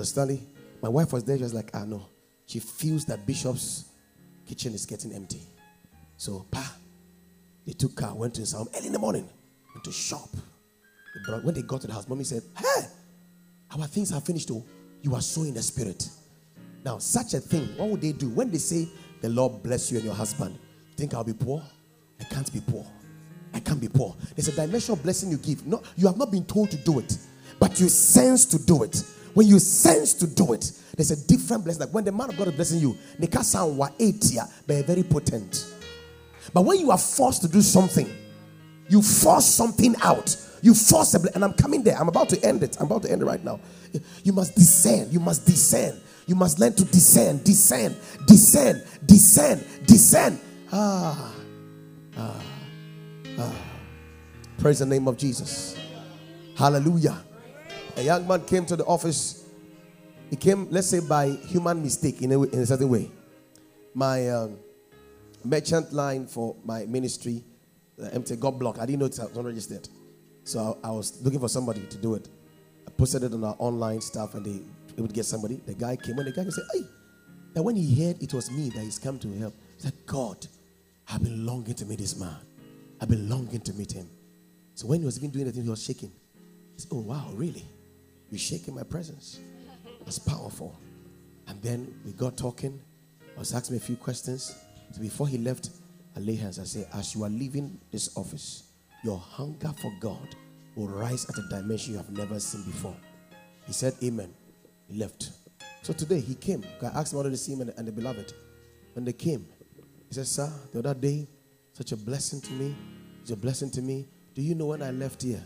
Stanley, 0.01 0.45
my 0.81 0.89
wife 0.89 1.13
was 1.13 1.23
there. 1.23 1.37
She 1.37 1.43
was 1.43 1.53
like, 1.53 1.73
"I 1.73 1.79
ah, 1.79 1.85
know." 1.85 2.05
She 2.45 2.59
feels 2.59 3.05
that 3.05 3.25
Bishop's 3.25 3.85
kitchen 4.45 4.73
is 4.73 4.85
getting 4.85 5.13
empty. 5.13 5.43
So, 6.17 6.45
pa, 6.51 6.75
they 7.65 7.71
took 7.71 7.95
car, 7.95 8.13
went 8.15 8.33
to 8.33 8.41
his 8.41 8.51
home 8.51 8.67
early 8.75 8.87
in 8.87 8.93
the 8.93 8.99
morning, 8.99 9.29
went 9.73 9.83
to 9.85 9.93
shop. 9.93 10.29
They 10.33 11.21
brought, 11.25 11.45
when 11.45 11.55
they 11.55 11.61
got 11.61 11.79
to 11.81 11.87
the 11.87 11.93
house, 11.93 12.07
mommy 12.09 12.25
said, 12.25 12.43
"Hey, 12.57 12.87
our 13.71 13.87
things 13.87 14.11
are 14.11 14.21
finished. 14.21 14.51
Oh, 14.51 14.65
you 15.01 15.15
are 15.15 15.21
so 15.21 15.43
in 15.43 15.53
the 15.53 15.61
spirit." 15.61 16.09
Now, 16.83 16.97
such 16.97 17.33
a 17.33 17.39
thing, 17.39 17.67
what 17.77 17.89
would 17.89 18.01
they 18.01 18.13
do 18.13 18.29
when 18.29 18.51
they 18.51 18.57
say, 18.57 18.89
"The 19.21 19.29
Lord 19.29 19.61
bless 19.63 19.91
you 19.91 19.97
and 19.97 20.05
your 20.05 20.15
husband"? 20.15 20.57
Think 20.97 21.13
I'll 21.13 21.23
be 21.23 21.33
poor? 21.33 21.63
I 22.19 22.23
can't 22.25 22.51
be 22.51 22.61
poor. 22.61 22.85
I 23.53 23.59
can't 23.59 23.79
be 23.79 23.89
poor. 23.89 24.15
There's 24.35 24.47
a 24.47 24.51
dimension 24.51 24.93
of 24.93 25.03
blessing 25.03 25.31
you 25.31 25.37
give. 25.37 25.65
No, 25.65 25.81
you 25.95 26.07
have 26.07 26.17
not 26.17 26.31
been 26.31 26.45
told 26.45 26.69
to 26.71 26.77
do 26.77 26.99
it, 26.99 27.17
but 27.59 27.79
you 27.79 27.89
sense 27.89 28.45
to 28.45 28.59
do 28.59 28.83
it. 28.83 29.03
When 29.33 29.47
you 29.47 29.59
sense 29.59 30.13
to 30.15 30.27
do 30.27 30.53
it, 30.53 30.71
there's 30.95 31.11
a 31.11 31.15
different 31.27 31.63
blessing. 31.63 31.81
Like 31.81 31.93
when 31.93 32.03
the 32.03 32.11
man 32.11 32.29
of 32.29 32.37
God 32.37 32.47
is 32.49 32.53
blessing 32.55 32.79
you, 32.79 32.97
sound 33.41 33.77
wa 33.77 33.89
etia, 33.99 34.49
but 34.67 34.85
very 34.85 35.03
potent. 35.03 35.65
But 36.53 36.65
when 36.65 36.79
you 36.79 36.91
are 36.91 36.97
forced 36.97 37.41
to 37.43 37.47
do 37.47 37.61
something, 37.61 38.09
you 38.89 39.01
force 39.01 39.45
something 39.45 39.95
out. 40.01 40.35
You 40.61 40.73
forcibly, 40.73 41.31
and 41.35 41.43
I'm 41.43 41.53
coming 41.53 41.83
there. 41.83 41.97
I'm 41.97 42.09
about 42.09 42.29
to 42.29 42.45
end 42.45 42.63
it. 42.63 42.77
I'm 42.79 42.85
about 42.87 43.03
to 43.03 43.11
end 43.11 43.21
it 43.21 43.25
right 43.25 43.43
now. 43.43 43.59
You 44.23 44.33
must 44.33 44.55
discern. 44.55 45.11
You 45.11 45.19
must 45.19 45.45
discern. 45.45 45.99
You 46.27 46.35
must 46.35 46.59
learn 46.59 46.73
to 46.73 46.85
discern, 46.85 47.41
discern, 47.41 47.95
discern, 48.27 48.83
discern, 49.05 49.63
discern. 49.87 50.39
Ah, 50.71 51.33
ah. 52.15 52.41
Ah, 53.39 53.55
praise 54.57 54.79
the 54.79 54.85
name 54.85 55.07
of 55.07 55.17
Jesus. 55.17 55.77
Hallelujah. 56.55 57.23
A 57.95 58.03
young 58.03 58.27
man 58.27 58.45
came 58.45 58.65
to 58.65 58.75
the 58.75 58.85
office. 58.85 59.45
He 60.29 60.35
came, 60.35 60.67
let's 60.69 60.89
say, 60.89 60.99
by 60.99 61.29
human 61.29 61.81
mistake 61.81 62.21
in 62.21 62.31
a, 62.33 62.43
in 62.43 62.59
a 62.59 62.65
certain 62.65 62.89
way. 62.89 63.09
My 63.93 64.29
um, 64.29 64.59
merchant 65.43 65.93
line 65.93 66.27
for 66.27 66.55
my 66.63 66.85
ministry, 66.85 67.43
uh, 67.99 68.09
empty, 68.11 68.35
got 68.35 68.59
blocked. 68.59 68.77
I 68.79 68.85
didn't 68.85 68.99
know 68.99 69.05
it 69.05 69.17
was 69.17 69.45
registered. 69.45 69.87
So 70.49 70.79
I, 70.83 70.87
I, 70.87 70.91
was 70.91 71.21
looking 71.21 71.39
for 71.39 71.47
somebody 71.47 71.81
to 71.81 71.97
do 71.97 72.15
it. 72.15 72.27
I 72.87 72.89
posted 72.89 73.21
it 73.21 73.33
on 73.35 73.43
our 73.43 73.55
online 73.59 74.01
stuff 74.01 74.33
and 74.33 74.43
they, 74.43 74.59
they 74.95 75.01
would 75.03 75.13
get 75.13 75.25
somebody. 75.25 75.61
The 75.63 75.75
guy 75.75 75.95
came 75.95 76.17
and 76.17 76.27
the 76.27 76.31
guy 76.31 76.49
said, 76.49 76.63
Hey, 76.73 76.85
and 77.55 77.63
when 77.63 77.75
he 77.75 78.03
heard 78.03 78.19
it 78.19 78.33
was 78.33 78.49
me 78.49 78.69
that 78.71 78.81
he's 78.81 78.97
come 78.97 79.19
to 79.19 79.31
help, 79.37 79.53
he 79.75 79.83
said, 79.83 79.93
God, 80.07 80.47
I've 81.07 81.21
been 81.23 81.45
longing 81.45 81.75
to 81.75 81.85
meet 81.85 81.99
this 81.99 82.19
man. 82.19 82.35
I've 82.99 83.09
been 83.09 83.29
longing 83.29 83.61
to 83.61 83.73
meet 83.73 83.91
him. 83.91 84.09
So 84.73 84.87
when 84.87 85.01
he 85.01 85.05
was 85.05 85.19
even 85.19 85.29
doing 85.29 85.45
the 85.45 85.51
thing, 85.51 85.65
he 85.65 85.69
was 85.69 85.83
shaking. 85.83 86.11
He 86.73 86.81
said, 86.81 86.89
Oh, 86.91 87.01
wow, 87.01 87.29
really? 87.33 87.65
You 88.31 88.39
shaking 88.39 88.73
my 88.73 88.83
presence. 88.83 89.39
That's 90.03 90.17
powerful. 90.17 90.75
And 91.47 91.61
then 91.61 91.93
we 92.03 92.11
got 92.13 92.37
talking. 92.37 92.81
I 93.35 93.39
was 93.39 93.53
asking 93.53 93.75
me 93.75 93.77
a 93.77 93.85
few 93.85 93.97
questions. 93.97 94.55
So 94.93 94.99
before 94.99 95.27
he 95.27 95.37
left, 95.37 95.69
I 96.15 96.21
lay 96.21 96.37
hands. 96.37 96.57
I 96.57 96.63
said, 96.63 96.87
As 96.91 97.13
you 97.13 97.23
are 97.23 97.29
leaving 97.29 97.79
this 97.91 98.17
office, 98.17 98.68
your 99.03 99.17
hunger 99.17 99.73
for 99.81 99.91
God 99.99 100.35
will 100.75 100.87
rise 100.87 101.27
at 101.29 101.37
a 101.37 101.47
dimension 101.49 101.93
you 101.93 101.97
have 101.97 102.09
never 102.09 102.39
seen 102.39 102.63
before. 102.63 102.95
He 103.65 103.73
said, 103.73 103.93
Amen. 104.03 104.33
He 104.87 104.97
left. 104.97 105.31
So 105.81 105.93
today 105.93 106.19
he 106.19 106.35
came. 106.35 106.63
I 106.81 106.87
asked 106.87 107.13
him 107.13 107.23
to 107.23 107.37
see 107.37 107.53
him 107.53 107.61
and, 107.61 107.73
and 107.77 107.87
the 107.87 107.91
beloved. 107.91 108.33
When 108.93 109.05
they 109.05 109.13
came, 109.13 109.47
he 110.07 110.13
said, 110.13 110.27
Sir, 110.27 110.51
the 110.73 110.79
other 110.79 110.93
day 110.93 111.27
such 111.73 111.91
a 111.93 111.97
blessing 111.97 112.41
to 112.41 112.51
me. 112.51 112.75
It's 113.21 113.31
a 113.31 113.37
blessing 113.37 113.71
to 113.71 113.81
me. 113.81 114.07
Do 114.33 114.41
you 114.41 114.55
know 114.55 114.67
when 114.67 114.81
I 114.81 114.91
left 114.91 115.21
here? 115.21 115.43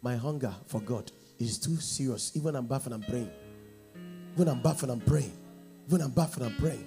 My 0.00 0.16
hunger 0.16 0.54
for 0.66 0.80
God 0.80 1.12
is 1.38 1.58
too 1.58 1.76
serious. 1.76 2.32
Even 2.34 2.56
I'm 2.56 2.66
baffled, 2.66 2.94
I'm 2.94 3.02
praying. 3.02 3.30
Even 4.34 4.48
I'm 4.48 4.62
baffled, 4.62 4.90
I'm 4.90 5.00
praying. 5.00 5.32
Even 5.86 6.00
I'm 6.00 6.10
baffled, 6.10 6.46
I'm 6.46 6.56
praying. 6.56 6.86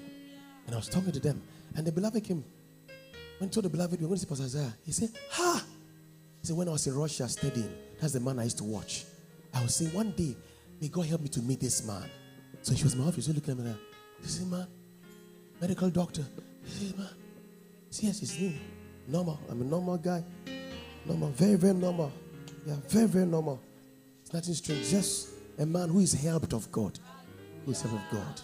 And 0.65 0.75
I 0.75 0.77
was 0.77 0.89
talking 0.89 1.11
to 1.11 1.19
them. 1.19 1.41
And 1.75 1.85
the 1.85 1.91
beloved 1.91 2.23
came. 2.23 2.43
When 3.37 3.49
told 3.49 3.65
the 3.65 3.69
beloved, 3.69 3.99
we're 3.99 4.07
going 4.07 4.19
to 4.19 4.25
see 4.25 4.29
Pastor 4.29 4.45
Isaiah. 4.45 4.73
He 4.85 4.91
said, 4.91 5.09
Ha! 5.31 5.63
He 6.41 6.47
said, 6.47 6.55
when 6.55 6.67
I 6.67 6.71
was 6.71 6.85
in 6.87 6.95
Russia 6.95 7.27
studying, 7.27 7.73
that's 7.99 8.13
the 8.13 8.19
man 8.19 8.39
I 8.39 8.43
used 8.43 8.59
to 8.59 8.63
watch. 8.63 9.05
I 9.53 9.61
was 9.63 9.75
saying, 9.75 9.93
one 9.93 10.11
day, 10.11 10.35
may 10.79 10.89
God 10.89 11.07
help 11.07 11.21
me 11.21 11.27
to 11.29 11.41
meet 11.41 11.59
this 11.59 11.85
man. 11.85 12.09
So 12.61 12.75
she 12.75 12.83
was 12.83 12.93
in 12.93 13.01
my 13.01 13.07
office. 13.07 13.27
Looked 13.27 13.49
at 13.49 13.57
me 13.57 13.63
now. 13.63 13.75
She 14.21 14.29
said, 14.29 14.47
man, 14.47 14.67
medical 15.59 15.89
doctor. 15.89 16.23
She 16.65 16.85
said, 16.85 16.97
man, 16.97 17.09
yes, 17.89 18.21
it's 18.21 18.39
me. 18.39 18.59
Normal. 19.07 19.39
I'm 19.49 19.61
a 19.61 19.63
normal 19.65 19.97
guy. 19.97 20.23
Normal. 21.05 21.29
Very, 21.29 21.55
very 21.55 21.73
normal. 21.73 22.11
Yeah, 22.65 22.75
very, 22.89 23.07
very 23.07 23.25
normal. 23.25 23.59
It's 24.21 24.33
nothing 24.33 24.53
strange. 24.53 24.89
Just 24.89 25.29
a 25.57 25.65
man 25.65 25.89
who 25.89 25.99
is 25.99 26.13
helped 26.13 26.53
of 26.53 26.71
God. 26.71 26.99
Who 27.65 27.71
is 27.71 27.81
helped 27.81 27.97
of 27.97 28.19
God. 28.19 28.41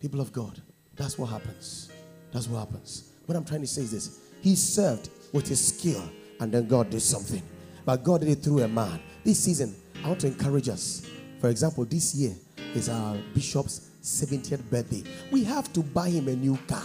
People 0.00 0.20
of 0.20 0.32
God. 0.32 0.62
That's 0.94 1.18
what 1.18 1.26
happens. 1.30 1.90
That's 2.32 2.48
what 2.48 2.60
happens. 2.60 3.12
What 3.26 3.36
I'm 3.36 3.44
trying 3.44 3.62
to 3.62 3.66
say 3.66 3.82
is 3.82 3.90
this. 3.90 4.29
He 4.40 4.56
served 4.56 5.10
with 5.32 5.48
his 5.48 5.68
skill 5.68 6.02
and 6.40 6.50
then 6.50 6.66
God 6.66 6.90
did 6.90 7.02
something. 7.02 7.42
But 7.84 8.02
God 8.02 8.20
did 8.20 8.30
it 8.30 8.42
through 8.42 8.62
a 8.62 8.68
man. 8.68 9.00
This 9.24 9.40
season, 9.44 9.74
I 10.04 10.08
want 10.08 10.20
to 10.20 10.28
encourage 10.28 10.68
us. 10.68 11.06
For 11.40 11.48
example, 11.48 11.84
this 11.84 12.14
year 12.14 12.34
is 12.74 12.88
our 12.88 13.16
bishop's 13.34 13.90
70th 14.02 14.68
birthday. 14.70 15.04
We 15.30 15.44
have 15.44 15.72
to 15.74 15.82
buy 15.82 16.08
him 16.08 16.28
a 16.28 16.36
new 16.36 16.56
car. 16.68 16.84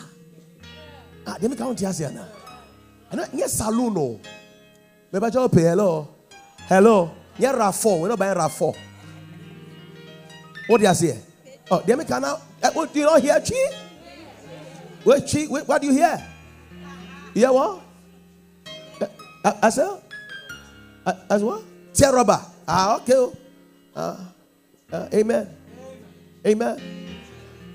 Ah, 1.27 1.37
let 1.41 1.49
me 1.49 1.57
count 1.57 1.79
here 1.79 2.11
now. 2.11 2.27
And 3.11 3.21
yes, 3.33 3.53
saloon. 3.53 4.19
Maybe 5.11 5.25
I 5.25 5.47
pay 5.47 5.61
hello. 5.61 6.09
Hello. 6.67 7.11
Yeah, 7.37 7.53
RAV4. 7.53 7.99
We're 8.01 8.09
not 8.09 8.19
buying 8.19 8.37
RAV4. 8.37 8.75
What 10.67 10.81
do 10.81 10.87
you 10.87 10.93
say? 10.93 11.19
Oh, 11.69 11.83
let 11.87 11.97
me 11.97 12.05
count 12.05 12.23
now. 12.23 12.41
Uh, 12.61 12.85
do 12.85 12.99
you 12.99 13.05
not 13.05 13.21
hear 13.21 13.39
Chi? 13.39 13.77
Wait, 15.03 15.23
Chi, 15.31 15.45
what 15.45 15.81
do 15.81 15.87
you 15.87 15.93
hear? 15.93 16.34
Hear 17.35 17.51
what? 17.51 17.81
As? 19.43 19.77
Uh, 19.77 19.99
as 21.29 21.43
what? 21.43 21.63
Tear 21.93 22.13
Ah, 22.67 22.95
okay. 22.97 23.31
Uh, 23.93 24.17
uh, 24.91 25.09
amen. 25.13 25.49
Amen. 26.47 26.81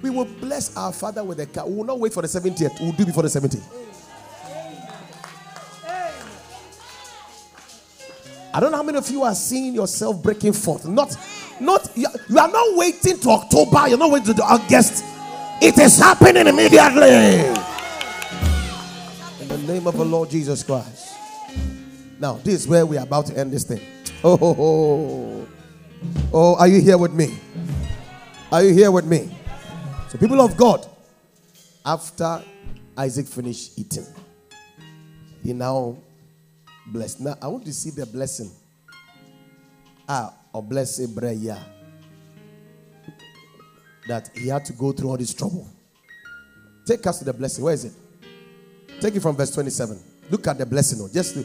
We 0.03 0.09
will 0.09 0.25
bless 0.25 0.75
our 0.79 0.93
father 0.93 1.23
with 1.23 1.41
a 1.41 1.47
car. 1.47 1.69
We 1.69 1.75
will 1.77 1.85
not 1.85 2.01
wait 2.01 2.15
for 2.15 2.23
the 2.23 2.29
70th. 2.29 2.81
We'll 2.81 2.93
do 2.93 3.05
before 3.05 3.23
the 3.23 3.29
70th. 3.29 3.63
I 8.53 8.59
don't 8.59 8.73
know 8.73 8.79
how 8.79 8.83
many 8.83 8.99
of 8.99 9.09
you 9.11 9.23
are 9.23 9.35
seeing 9.35 9.75
yourself 9.75 10.23
breaking 10.23 10.55
forth. 10.55 10.87
Not, 10.87 11.15
not 11.61 11.89
you 11.95 12.07
are 12.39 12.51
not 12.51 12.77
waiting 12.77 13.19
to 13.21 13.29
October. 13.31 13.89
You're 13.89 13.99
not 13.99 14.11
waiting 14.11 14.35
to 14.35 14.43
August. 14.43 15.05
It 15.63 15.79
is 15.79 15.99
happening 15.99 16.47
immediately. 16.49 17.60
Name 19.71 19.87
of 19.87 19.97
the 19.97 20.05
Lord 20.05 20.29
Jesus 20.29 20.65
Christ. 20.65 21.15
Now, 22.19 22.33
this 22.43 22.55
is 22.55 22.67
where 22.67 22.85
we 22.85 22.99
are 22.99 23.05
about 23.05 23.27
to 23.27 23.39
end 23.39 23.53
this 23.53 23.63
thing. 23.63 23.81
Oh, 24.25 24.37
oh, 24.43 24.57
oh. 24.59 25.49
oh, 26.33 26.57
are 26.57 26.67
you 26.67 26.81
here 26.81 26.99
with 26.99 27.13
me? 27.13 27.39
Are 28.51 28.65
you 28.65 28.75
here 28.75 28.91
with 28.91 29.05
me? 29.05 29.31
So, 30.09 30.19
people 30.19 30.41
of 30.41 30.57
God, 30.57 30.85
after 31.87 32.43
Isaac 32.99 33.29
finished 33.29 33.79
eating, 33.79 34.07
he 35.41 35.53
now 35.53 35.97
blessed. 36.89 37.21
Now, 37.21 37.37
I 37.41 37.47
want 37.47 37.65
to 37.67 37.73
see 37.73 37.91
the 37.91 38.07
blessing. 38.07 38.51
Ah, 40.09 40.35
or 40.53 40.65
bless 40.65 40.99
Breya. 40.99 41.63
That 44.09 44.31
he 44.35 44.49
had 44.49 44.65
to 44.65 44.73
go 44.73 44.91
through 44.91 45.11
all 45.11 45.17
this 45.17 45.33
trouble. 45.33 45.69
Take 46.85 47.07
us 47.07 47.21
to 47.21 47.25
the 47.25 47.33
blessing. 47.33 47.63
Where 47.63 47.75
is 47.75 47.85
it? 47.85 47.93
Take 49.01 49.17
it 49.17 49.21
from 49.21 49.37
verse 49.37 49.51
27. 49.51 49.99
Look 50.31 50.47
at 50.47 50.59
the 50.59 50.67
blessing. 50.67 50.99
Just 51.13 51.35
to, 51.35 51.45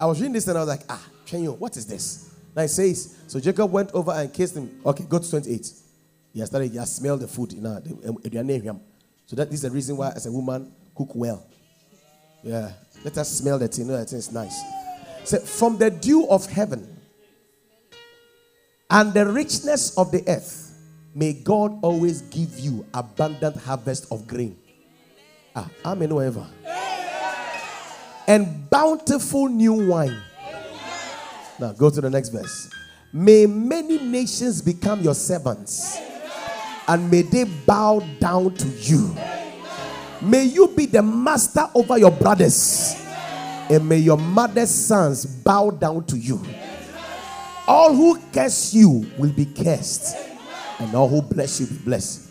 I 0.00 0.06
was 0.06 0.20
reading 0.20 0.34
this 0.34 0.46
and 0.46 0.56
I 0.56 0.60
was 0.60 0.68
like, 0.68 0.82
ah, 0.88 1.04
Chenyo, 1.26 1.58
what 1.58 1.76
is 1.76 1.86
this? 1.86 2.30
Now 2.54 2.62
it 2.62 2.68
says, 2.68 3.16
so 3.26 3.40
Jacob 3.40 3.70
went 3.72 3.90
over 3.92 4.12
and 4.12 4.32
kissed 4.32 4.56
him. 4.56 4.80
Okay, 4.86 5.04
go 5.08 5.18
to 5.18 5.28
28. 5.28 5.72
He 6.32 6.40
has 6.40 6.48
started, 6.48 6.70
he 6.70 6.78
has 6.78 6.94
smelled 6.94 7.20
the 7.20 7.28
food. 7.28 7.52
You 7.52 7.62
know, 7.62 7.82
so 9.26 9.36
that 9.36 9.52
is 9.52 9.62
the 9.62 9.70
reason 9.70 9.96
why, 9.96 10.10
as 10.10 10.26
a 10.26 10.32
woman, 10.32 10.72
cook 10.94 11.10
well. 11.14 11.44
Yeah. 12.42 12.70
Let 13.04 13.18
us 13.18 13.30
smell 13.30 13.58
the 13.58 13.68
thing. 13.68 13.86
know 13.88 13.96
that 13.96 14.08
thing 14.08 14.18
is 14.18 14.32
nice. 14.32 14.60
So, 15.24 15.38
from 15.38 15.78
the 15.78 15.90
dew 15.90 16.26
of 16.28 16.46
heaven 16.46 17.00
and 18.90 19.12
the 19.12 19.26
richness 19.26 19.96
of 19.96 20.12
the 20.12 20.22
earth, 20.28 20.76
may 21.14 21.32
God 21.32 21.78
always 21.82 22.22
give 22.22 22.58
you 22.58 22.86
abundant 22.94 23.56
harvest 23.56 24.06
of 24.10 24.26
grain. 24.26 24.56
Ah, 25.56 25.68
amen, 25.84 26.10
whoever. 26.10 26.46
And 28.26 28.68
bountiful 28.70 29.48
new 29.48 29.88
wine. 29.88 30.20
Now, 31.58 31.72
go 31.72 31.90
to 31.90 32.00
the 32.00 32.10
next 32.10 32.30
verse. 32.30 32.70
May 33.12 33.46
many 33.46 33.98
nations 33.98 34.60
become 34.60 35.02
your 35.02 35.14
servants, 35.14 35.98
and 36.88 37.10
may 37.10 37.22
they 37.22 37.44
bow 37.44 38.00
down 38.18 38.54
to 38.54 38.68
you. 38.68 39.14
May 40.20 40.44
you 40.44 40.68
be 40.68 40.86
the 40.86 41.02
master 41.02 41.68
over 41.74 41.98
your 41.98 42.10
brothers. 42.10 43.00
And 43.70 43.88
may 43.88 43.98
your 43.98 44.18
mother's 44.18 44.70
sons 44.70 45.24
bow 45.24 45.70
down 45.70 46.04
to 46.06 46.18
you. 46.18 46.40
All 47.66 47.94
who 47.94 48.18
curse 48.32 48.74
you 48.74 49.10
will 49.16 49.32
be 49.32 49.46
cursed. 49.46 50.16
And 50.78 50.94
all 50.94 51.08
who 51.08 51.22
bless 51.22 51.60
you 51.60 51.66
will 51.66 51.76
be 51.76 51.84
blessed. 51.84 52.30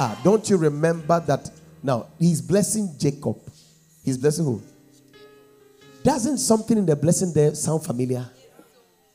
Ah, 0.00 0.20
don't 0.24 0.48
you 0.48 0.56
remember 0.56 1.20
that? 1.20 1.50
Now, 1.82 2.06
he's 2.18 2.40
blessing 2.40 2.94
Jacob. 2.98 3.36
He's 4.04 4.18
blessing 4.18 4.44
who? 4.44 4.62
Doesn't 6.02 6.38
something 6.38 6.78
in 6.78 6.86
the 6.86 6.96
blessing 6.96 7.32
there 7.32 7.54
sound 7.54 7.84
familiar? 7.84 8.28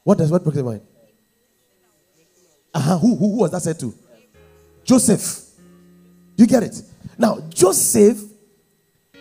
What 0.04 0.18
does 0.18 0.32
what 0.32 0.44
brings 0.44 0.58
to 0.58 0.64
mind? 0.64 0.82
Uh-huh. 2.74 2.98
Who, 3.00 3.16
who, 3.16 3.32
who 3.32 3.38
was 3.40 3.52
that 3.52 3.62
said 3.62 3.80
to? 3.80 3.94
Joseph. 4.84 5.46
You 6.38 6.46
get 6.46 6.64
it? 6.64 6.82
Now, 7.18 7.40
Joseph 7.50 8.20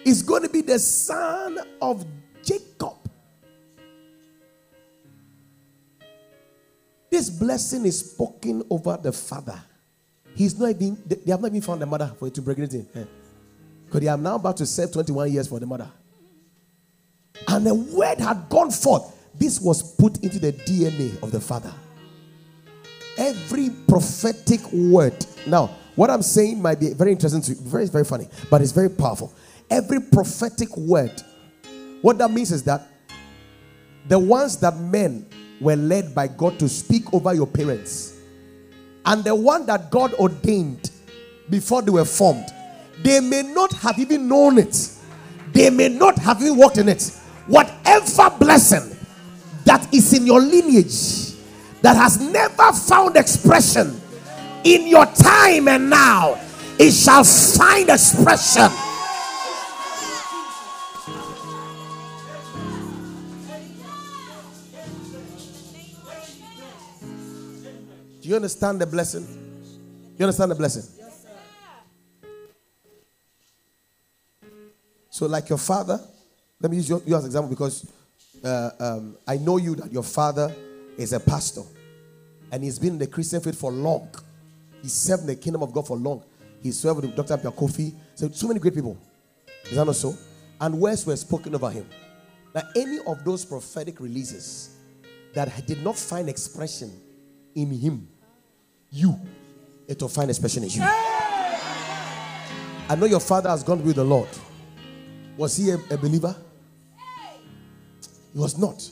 is 0.05 0.23
going 0.23 0.43
to 0.43 0.49
be 0.49 0.61
the 0.61 0.79
son 0.79 1.59
of 1.81 2.05
Jacob. 2.43 2.95
This 7.11 7.31
blessing 7.31 7.87
is 7.87 8.11
spoken 8.11 8.63
over 8.69 8.99
the 9.03 9.13
father. 9.13 9.61
He's 10.35 10.59
not 10.59 10.71
even, 10.71 11.03
they 11.07 11.31
have 11.31 11.41
not 11.41 11.49
even 11.49 11.63
found 11.63 11.81
the 11.81 11.87
mother 11.87 12.13
for 12.19 12.29
it 12.29 12.35
to 12.35 12.43
break 12.43 12.59
it 12.59 12.75
in. 12.75 12.87
Because 13.87 14.01
they 14.01 14.09
are 14.09 14.19
now 14.19 14.35
about 14.35 14.59
to 14.59 14.67
serve 14.67 14.93
21 14.93 15.33
years 15.33 15.49
for 15.49 15.59
the 15.59 15.67
mother. 15.67 15.91
And 17.49 17.67
the 17.67 17.75
word 17.75 18.19
had 18.19 18.49
gone 18.49 18.71
forth. 18.71 19.15
This 19.35 19.61
was 19.61 19.83
put 19.83 20.23
into 20.23 20.39
the 20.39 20.53
DNA 20.53 21.23
of 21.23 21.31
the 21.31 21.41
father. 21.41 21.73
Every 23.19 23.71
prophetic 23.89 24.61
word. 24.73 25.25
Now, 25.47 25.71
what 25.95 26.11
I'm 26.11 26.23
saying 26.23 26.61
might 26.61 26.79
be 26.79 26.93
very 26.93 27.13
interesting 27.13 27.41
to 27.43 27.53
you, 27.53 27.57
very, 27.61 27.87
very 27.87 28.05
funny, 28.05 28.29
but 28.51 28.61
it's 28.61 28.73
very 28.73 28.91
powerful. 28.91 29.33
Every 29.71 30.01
prophetic 30.01 30.77
word, 30.77 31.23
what 32.03 32.19
that 32.19 32.31
means 32.31 32.53
is 32.53 32.63
that 32.65 32.87
the 34.07 34.19
ones 34.19 34.59
that 34.59 34.77
men 34.79 35.27
were 35.61 35.77
led 35.77 36.15
by 36.15 36.29
God 36.29 36.59
to 36.59 36.69
speak 36.69 37.13
over 37.15 37.35
your 37.35 37.47
parents, 37.47 38.21
and 39.07 39.25
the 39.25 39.35
one 39.35 39.65
that 39.67 39.91
God 39.91 40.13
ordained 40.15 40.91
before 41.49 41.81
they 41.81 41.91
were 41.91 42.05
formed, 42.05 42.47
they 43.03 43.21
may 43.21 43.43
not 43.43 43.73
have 43.73 43.99
even 43.99 44.29
known 44.29 44.59
it, 44.59 44.91
they 45.53 45.71
may 45.71 45.89
not 45.89 46.19
have 46.19 46.43
even 46.43 46.57
walked 46.57 46.79
in 46.79 46.89
it. 46.89 47.11
Whatever 47.47 48.31
blessing 48.39 48.97
that 49.65 49.93
is 49.95 50.13
in 50.13 50.27
your 50.27 50.41
lineage 50.41 51.33
that 51.83 51.97
has 51.97 52.21
never 52.21 52.73
found 52.73 53.17
expression 53.17 54.01
in 54.65 54.89
your 54.89 55.07
time 55.07 55.69
and 55.69 55.89
now, 55.89 56.41
it 56.79 56.93
shall 56.93 57.23
find 57.23 57.89
expression. 57.89 58.71
Do 68.21 68.31
you 68.31 68.35
understand 68.35 68.81
the 68.81 68.87
blessing? 68.87 69.25
You 70.19 70.25
understand 70.25 70.51
the 70.51 70.57
blessing? 70.57 70.83
So, 75.11 75.27
like 75.27 75.49
your 75.49 75.59
father, 75.59 76.01
let 76.61 76.71
me 76.71 76.77
use 76.79 76.89
you, 76.89 77.03
you 77.07 77.15
as 77.15 77.23
an 77.25 77.29
example 77.29 77.51
because 77.51 77.91
uh, 78.45 78.71
um, 78.81 79.17
I 79.27 79.37
know 79.37 79.57
you 79.59 79.75
that 79.77 79.93
your 79.93 80.03
father 80.03 80.55
is 80.97 81.13
a 81.13 81.21
pastor 81.21 81.63
and 82.51 82.63
he's 82.63 82.79
been 82.79 82.95
in 82.95 82.99
the 82.99 83.07
Christian 83.07 83.41
faith 83.41 83.59
for 83.59 83.71
long. 83.71 84.09
He 84.83 84.89
served 84.89 85.23
in 85.23 85.29
the 85.29 85.37
kingdom 85.37 85.63
of 85.63 85.73
God 85.73 85.87
for 85.87 85.97
long. 85.97 86.23
He 86.63 86.71
served 86.73 87.03
with 87.03 87.15
Dr. 87.15 87.37
Pia 87.37 87.51
Kofi. 87.51 87.95
So, 88.15 88.29
so 88.31 88.49
many 88.49 88.61
great 88.61 88.75
people. 88.75 88.97
Is 89.65 89.77
that 89.77 89.85
not 89.85 89.97
so? 89.97 90.15
And 90.61 90.81
words 90.81 91.05
were 91.05 91.17
spoken 91.17 91.55
over 91.55 91.71
him. 91.71 91.87
Now, 92.55 92.63
any 92.75 92.99
of 93.07 93.25
those 93.25 93.45
prophetic 93.45 94.01
releases 94.01 94.77
that 95.35 95.67
did 95.67 95.83
not 95.83 95.97
find 95.99 96.29
expression 96.29 96.91
in 97.55 97.71
him, 97.71 98.09
you, 98.91 99.15
it 99.87 100.01
will 100.01 100.09
find 100.09 100.31
expression 100.31 100.63
in 100.63 100.71
you. 100.71 100.83
I 102.89 102.97
know 102.97 103.07
your 103.07 103.21
father 103.21 103.51
has 103.51 103.63
gone 103.63 103.85
with 103.85 103.97
the 103.97 104.05
Lord. 104.05 104.29
Was 105.37 105.57
he 105.57 105.71
a, 105.71 105.75
a 105.91 105.99
believer? 105.99 106.35
He 108.37 108.43
was 108.43 108.59
not. 108.59 108.87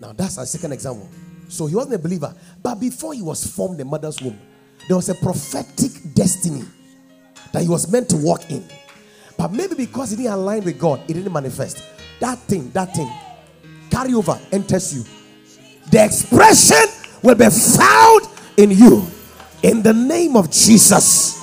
Now 0.00 0.14
that's 0.14 0.38
our 0.38 0.46
second 0.46 0.72
example. 0.72 1.06
So 1.48 1.66
he 1.66 1.74
wasn't 1.74 1.96
a 1.96 1.98
believer, 1.98 2.34
but 2.62 2.76
before 2.76 3.12
he 3.12 3.20
was 3.20 3.46
formed 3.46 3.72
in 3.72 3.78
the 3.80 3.84
mother's 3.84 4.22
womb, 4.22 4.38
there 4.88 4.96
was 4.96 5.10
a 5.10 5.14
prophetic 5.14 5.92
destiny 6.14 6.64
that 7.52 7.62
he 7.62 7.68
was 7.68 7.92
meant 7.92 8.08
to 8.08 8.16
walk 8.16 8.50
in. 8.50 8.64
But 9.36 9.52
maybe 9.52 9.74
because 9.74 10.12
he 10.12 10.16
didn't 10.16 10.32
align 10.32 10.64
with 10.64 10.78
God, 10.78 11.02
it 11.10 11.12
didn't 11.12 11.30
manifest. 11.30 11.82
That 12.20 12.38
thing, 12.38 12.70
that 12.70 12.94
thing, 12.94 13.12
carry 13.90 14.14
over, 14.14 14.40
enters 14.50 14.94
you. 14.94 15.04
The 15.90 16.02
expression 16.02 16.86
will 17.22 17.34
be 17.34 17.50
found 17.50 18.22
in 18.56 18.70
you. 18.70 19.06
In 19.62 19.82
the 19.82 19.92
name 19.92 20.36
of 20.36 20.50
Jesus. 20.50 21.35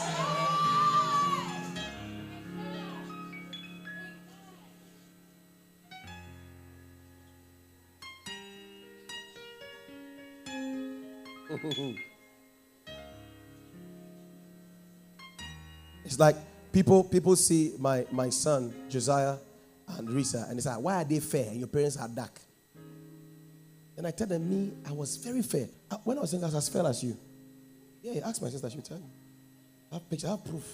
People 16.74 17.04
people 17.06 17.36
see 17.38 17.74
my 17.80 18.06
my 18.12 18.30
son 18.30 18.74
Josiah 18.90 19.38
and 19.88 20.10
Risa 20.10 20.50
and 20.50 20.58
they 20.58 20.62
say, 20.62 20.72
why 20.72 20.96
are 21.02 21.06
they 21.06 21.20
fair 21.20 21.50
and 21.50 21.60
your 21.60 21.68
parents 21.68 21.98
are 21.98 22.08
dark? 22.08 22.40
And 23.96 24.08
I 24.08 24.12
tell 24.12 24.26
them, 24.26 24.50
me, 24.50 24.72
I 24.88 24.92
was 24.92 25.18
very 25.18 25.44
fair. 25.44 25.68
Uh, 25.92 25.98
When 26.04 26.18
I 26.18 26.22
was 26.22 26.34
young, 26.34 26.42
I 26.44 26.48
was 26.48 26.56
as 26.56 26.68
fair 26.70 26.86
as 26.88 27.04
you. 27.04 27.16
Yeah, 28.02 28.28
ask 28.28 28.42
my 28.42 28.50
sister, 28.50 28.68
she'll 28.70 28.82
tell 28.82 28.98
you. 28.98 29.10
I 29.92 29.96
have 29.96 30.10
picture, 30.10 30.28
I 30.28 30.32
have 30.32 30.44
proof. 30.44 30.66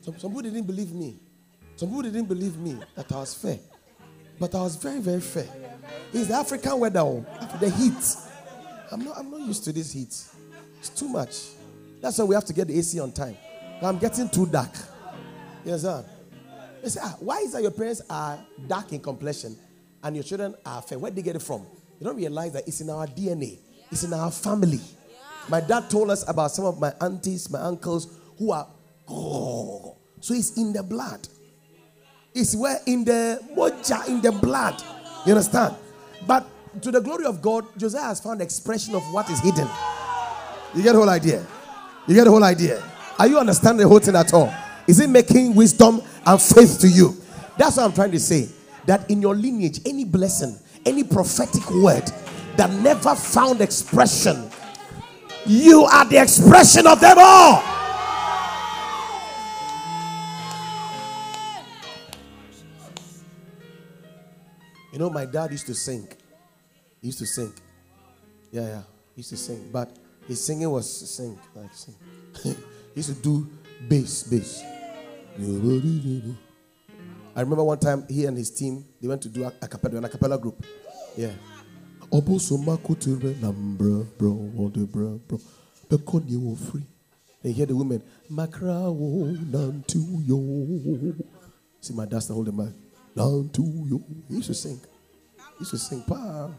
Some, 0.00 0.18
some 0.18 0.30
people 0.30 0.42
didn't 0.42 0.66
believe 0.66 0.92
me. 0.92 1.20
Some 1.76 1.88
people 1.88 2.02
didn't 2.02 2.24
believe 2.26 2.56
me 2.58 2.76
that 2.96 3.12
I 3.12 3.20
was 3.20 3.32
fair. 3.34 3.58
But 4.40 4.54
I 4.56 4.62
was 4.62 4.74
very, 4.74 4.98
very 4.98 5.20
fair. 5.20 5.46
It's 6.12 6.26
the 6.26 6.34
African 6.34 6.80
weather, 6.80 7.00
oh, 7.00 7.24
the 7.60 7.70
heat. 7.70 8.16
I'm 8.90 9.04
not, 9.04 9.18
I'm 9.18 9.30
not 9.30 9.40
used 9.40 9.62
to 9.64 9.72
this 9.72 9.92
heat. 9.92 10.16
It's 10.80 10.88
too 10.88 11.08
much. 11.08 11.44
That's 12.00 12.18
why 12.18 12.24
we 12.24 12.34
have 12.34 12.44
to 12.46 12.52
get 12.52 12.66
the 12.66 12.76
AC 12.78 12.98
on 12.98 13.12
time. 13.12 13.36
I'm 13.82 13.98
getting 13.98 14.28
too 14.28 14.46
dark. 14.46 14.74
You 15.68 15.74
understand? 15.74 16.06
They 16.82 16.88
say, 16.88 17.00
ah, 17.02 17.14
why 17.20 17.40
is 17.40 17.52
that 17.52 17.60
your 17.60 17.72
parents 17.72 18.00
are 18.08 18.38
dark 18.66 18.90
in 18.92 19.00
complexion 19.00 19.54
and 20.02 20.16
your 20.16 20.22
children 20.22 20.54
are 20.64 20.80
fair? 20.80 20.98
Where 20.98 21.10
did 21.10 21.18
they 21.18 21.22
get 21.22 21.36
it 21.36 21.42
from? 21.42 21.60
You 22.00 22.06
don't 22.06 22.16
realize 22.16 22.54
that 22.54 22.66
it's 22.66 22.80
in 22.80 22.88
our 22.88 23.06
DNA, 23.06 23.58
it's 23.90 24.02
in 24.02 24.14
our 24.14 24.30
family. 24.30 24.80
My 25.46 25.60
dad 25.60 25.90
told 25.90 26.08
us 26.08 26.26
about 26.26 26.52
some 26.52 26.64
of 26.64 26.80
my 26.80 26.94
aunties, 27.02 27.50
my 27.50 27.60
uncles 27.60 28.16
who 28.38 28.50
are, 28.50 28.66
oh, 29.08 29.98
so 30.20 30.32
it's 30.32 30.56
in 30.56 30.72
the 30.72 30.82
blood. 30.82 31.28
It's 32.34 32.56
where 32.56 32.78
in 32.86 33.04
the 33.04 33.38
moja, 33.54 34.08
in 34.08 34.22
the 34.22 34.32
blood. 34.32 34.82
You 35.26 35.32
understand? 35.32 35.76
But 36.26 36.46
to 36.80 36.90
the 36.90 37.00
glory 37.02 37.26
of 37.26 37.42
God, 37.42 37.66
Josiah 37.76 38.04
has 38.04 38.20
found 38.20 38.40
expression 38.40 38.94
of 38.94 39.02
what 39.12 39.28
is 39.28 39.40
hidden. 39.40 39.68
You 40.74 40.82
get 40.82 40.92
the 40.92 40.98
whole 40.98 41.10
idea? 41.10 41.46
You 42.06 42.14
get 42.14 42.24
the 42.24 42.30
whole 42.30 42.44
idea? 42.44 42.82
Are 43.18 43.26
you 43.26 43.38
understanding 43.38 43.82
the 43.82 43.88
whole 43.88 43.98
thing 43.98 44.16
at 44.16 44.32
all? 44.32 44.50
Is 44.88 45.00
it 45.00 45.10
making 45.10 45.54
wisdom 45.54 46.00
and 46.24 46.40
faith 46.40 46.80
to 46.80 46.88
you? 46.88 47.14
That's 47.58 47.76
what 47.76 47.84
I'm 47.84 47.92
trying 47.92 48.12
to 48.12 48.18
say. 48.18 48.48
That 48.86 49.08
in 49.10 49.20
your 49.20 49.34
lineage, 49.34 49.80
any 49.84 50.06
blessing, 50.06 50.58
any 50.86 51.04
prophetic 51.04 51.70
word 51.70 52.10
that 52.56 52.70
never 52.82 53.14
found 53.14 53.60
expression, 53.60 54.50
you 55.44 55.82
are 55.82 56.06
the 56.06 56.22
expression 56.22 56.86
of 56.86 57.00
them 57.00 57.18
all. 57.20 57.62
You 64.90 64.98
know, 64.98 65.10
my 65.10 65.26
dad 65.26 65.52
used 65.52 65.66
to 65.66 65.74
sing. 65.74 66.08
He 67.02 67.08
used 67.08 67.18
to 67.18 67.26
sing. 67.26 67.52
Yeah, 68.50 68.62
yeah. 68.62 68.82
He 69.14 69.18
used 69.18 69.30
to 69.30 69.36
sing. 69.36 69.68
But 69.70 69.94
his 70.26 70.42
singing 70.42 70.70
was 70.70 71.10
sing, 71.10 71.38
like 71.54 71.74
sing. 71.74 71.94
he 72.42 72.56
used 72.94 73.14
to 73.14 73.22
do 73.22 73.46
bass, 73.86 74.22
bass. 74.22 74.64
I 77.36 77.40
remember 77.42 77.62
one 77.62 77.78
time 77.78 78.04
he 78.08 78.24
and 78.24 78.36
his 78.36 78.50
team 78.50 78.84
they 79.00 79.06
went 79.06 79.22
to 79.22 79.28
do 79.28 79.44
a, 79.44 79.52
a 79.62 79.68
cappella, 79.68 79.98
an 79.98 80.04
a 80.04 80.08
cappella 80.08 80.38
group. 80.38 80.66
Yeah. 81.16 81.30
And 82.10 82.26
hear 87.54 87.66
the 87.66 87.76
women. 87.76 88.02
See 91.80 91.94
my 91.94 92.06
dad 92.06 92.22
hold 92.28 92.46
the 92.46 92.52
mic. 92.52 92.72
He 94.28 94.34
used 94.34 94.48
to 94.48 94.54
sing. 94.54 94.80
He 95.36 95.42
used 95.60 95.70
to 95.70 95.78
sing. 95.78 96.02
Pa. 96.02 96.50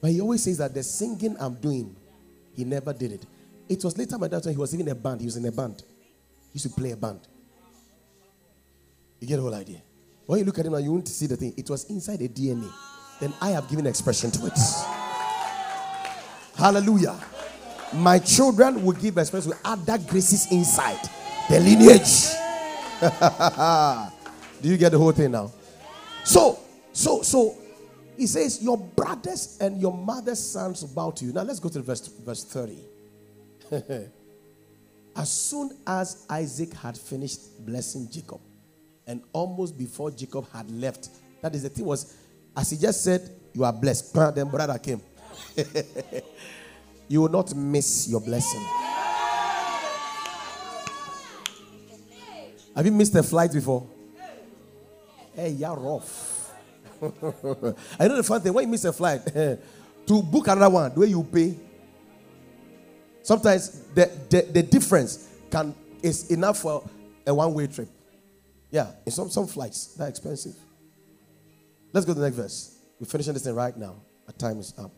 But 0.00 0.10
he 0.10 0.20
always 0.20 0.42
says 0.42 0.58
that 0.58 0.72
the 0.72 0.82
singing 0.82 1.36
I'm 1.38 1.54
doing, 1.56 1.94
he 2.54 2.64
never 2.64 2.92
did 2.92 3.12
it. 3.12 3.26
It 3.68 3.84
was 3.84 3.98
later 3.98 4.16
my 4.16 4.28
dad 4.28 4.44
when 4.44 4.54
he 4.54 4.60
was 4.60 4.72
even 4.74 4.86
in 4.86 4.92
a 4.92 4.94
band. 4.94 5.20
He 5.20 5.26
was 5.26 5.36
in 5.36 5.44
a 5.44 5.52
band. 5.52 5.82
He 6.52 6.58
used 6.58 6.66
to 6.66 6.80
play 6.80 6.92
a 6.92 6.96
band. 6.96 7.20
You 9.20 9.28
get 9.28 9.36
the 9.36 9.42
whole 9.42 9.54
idea. 9.54 9.82
When 10.26 10.38
you 10.38 10.44
look 10.44 10.58
at 10.58 10.66
him 10.66 10.72
now, 10.72 10.78
you 10.78 10.92
won't 10.92 11.08
see 11.08 11.26
the 11.26 11.36
thing. 11.36 11.54
It 11.56 11.68
was 11.68 11.84
inside 11.90 12.18
the 12.18 12.28
DNA. 12.28 12.70
Then 13.20 13.32
I 13.40 13.50
have 13.50 13.68
given 13.68 13.86
expression 13.86 14.30
to 14.32 14.46
it. 14.46 14.58
Hallelujah. 16.56 17.18
My 17.94 18.18
children 18.18 18.84
will 18.84 18.92
give 18.92 19.18
expression 19.18 19.50
with 19.50 19.60
other 19.64 19.98
graces 19.98 20.50
inside 20.50 20.98
the 21.48 21.60
lineage. 21.60 22.30
Do 24.62 24.68
you 24.68 24.76
get 24.76 24.92
the 24.92 24.98
whole 24.98 25.12
thing 25.12 25.30
now? 25.32 25.52
So, 26.24 26.58
so, 26.92 27.22
so 27.22 27.56
he 28.16 28.26
says, 28.26 28.62
Your 28.62 28.78
brothers 28.78 29.58
and 29.60 29.80
your 29.80 29.92
mother's 29.92 30.42
sons 30.42 30.82
bow 30.84 31.10
to 31.12 31.24
you. 31.24 31.32
Now 31.32 31.42
let's 31.42 31.60
go 31.60 31.68
to 31.68 31.82
verse, 31.82 32.06
verse 32.06 32.44
30. 32.44 32.78
as 35.16 35.30
soon 35.30 35.76
as 35.86 36.26
Isaac 36.28 36.72
had 36.74 36.96
finished 36.96 37.64
blessing 37.64 38.08
Jacob, 38.10 38.40
and 39.06 39.22
almost 39.32 39.76
before 39.76 40.10
Jacob 40.10 40.50
had 40.52 40.70
left, 40.70 41.08
that 41.42 41.54
is 41.54 41.62
the 41.62 41.68
thing 41.68 41.84
was, 41.84 42.16
as 42.56 42.70
he 42.70 42.76
just 42.76 43.02
said, 43.02 43.28
You 43.52 43.64
are 43.64 43.72
blessed. 43.72 44.14
Then 44.14 44.48
brother 44.48 44.78
came. 44.78 45.00
you 47.08 47.20
will 47.20 47.28
not 47.28 47.54
miss 47.54 48.08
your 48.08 48.20
blessing. 48.20 48.64
Have 52.74 52.84
you 52.84 52.92
missed 52.92 53.14
a 53.14 53.22
flight 53.22 53.52
before? 53.52 53.86
Hey, 55.34 55.50
you're 55.50 55.76
rough. 55.76 56.52
I 57.02 58.08
know 58.08 58.16
the 58.16 58.22
fun 58.24 58.40
thing 58.40 58.52
when 58.52 58.64
you 58.64 58.70
miss 58.70 58.84
a 58.84 58.92
flight, 58.92 59.24
to 60.06 60.22
book 60.22 60.48
another 60.48 60.70
one, 60.70 60.92
the 60.94 61.00
way 61.00 61.06
you 61.08 61.22
pay. 61.22 61.56
Sometimes 63.22 63.80
the, 63.94 64.10
the, 64.28 64.42
the 64.52 64.62
difference 64.62 65.28
can 65.50 65.74
is 66.02 66.30
enough 66.30 66.58
for 66.58 66.88
a 67.26 67.34
one-way 67.34 67.66
trip. 67.66 67.88
Yeah, 68.74 68.88
in 69.06 69.12
some, 69.12 69.30
some 69.30 69.46
flights, 69.46 69.94
they're 69.94 70.08
expensive. 70.08 70.56
Let's 71.92 72.04
go 72.04 72.12
to 72.12 72.18
the 72.18 72.26
next 72.26 72.34
verse. 72.34 72.76
We're 72.98 73.06
finishing 73.06 73.32
this 73.32 73.44
thing 73.44 73.54
right 73.54 73.76
now. 73.76 73.94
Our 74.26 74.32
time 74.32 74.58
is 74.58 74.74
up. 74.76 74.90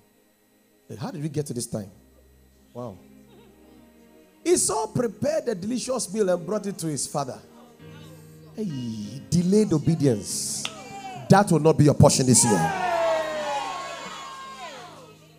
How 0.99 1.11
did 1.11 1.23
we 1.23 1.29
get 1.29 1.45
to 1.45 1.53
this 1.53 1.67
time? 1.67 1.91
Wow. 2.73 2.97
Esau 4.43 4.87
prepared 4.87 5.49
a 5.49 5.55
delicious 5.55 6.11
meal 6.11 6.27
and 6.31 6.47
brought 6.47 6.67
it 6.67 6.79
to 6.79 6.87
his 6.87 7.07
father. 7.07 7.39
Hey, 8.57 9.21
delayed 9.29 9.75
obedience. 9.75 10.65
That 11.29 11.53
will 11.53 11.61
not 11.61 11.77
be 11.77 11.85
your 11.85 11.93
portion 11.93 12.25
this 12.25 12.47
year. 12.47 12.73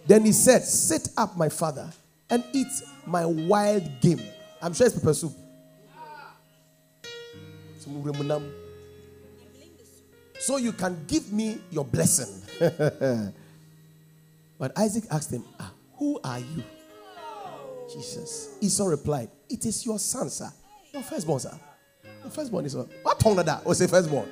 Then 0.06 0.26
he 0.26 0.32
said, 0.32 0.62
Sit 0.62 1.10
up, 1.18 1.36
my 1.36 1.50
father, 1.50 1.90
and 2.30 2.44
eat 2.54 2.68
my 3.04 3.26
wild 3.26 4.00
game. 4.00 4.22
I'm 4.62 4.76
sure 4.76 4.86
it's 4.86 5.00
pepper 5.00 5.16
soup. 5.16 5.34
So 10.40 10.58
you 10.58 10.72
can 10.72 11.04
give 11.08 11.32
me 11.34 11.60
your 11.72 11.84
blessing. 11.86 12.42
but 14.60 14.78
Isaac 14.78 15.04
asked 15.12 15.32
him, 15.32 15.44
ah, 15.60 15.72
Who 15.98 16.20
are 16.24 16.40
you? 16.40 16.64
Jesus. 17.92 18.58
Esau 18.62 18.86
replied, 18.86 19.30
It 19.50 19.66
is 19.66 19.86
your 19.86 20.00
son, 20.00 20.30
sir. 20.30 20.50
Your 20.94 21.04
firstborn, 21.04 21.40
sir. 21.40 21.58
Your 22.22 22.32
firstborn 22.32 22.66
is 22.66 22.76
what? 22.76 23.20
Tongue 23.20 23.36
that? 23.38 23.62
Or 23.66 23.74
say 23.74 23.88
firstborn? 23.88 24.28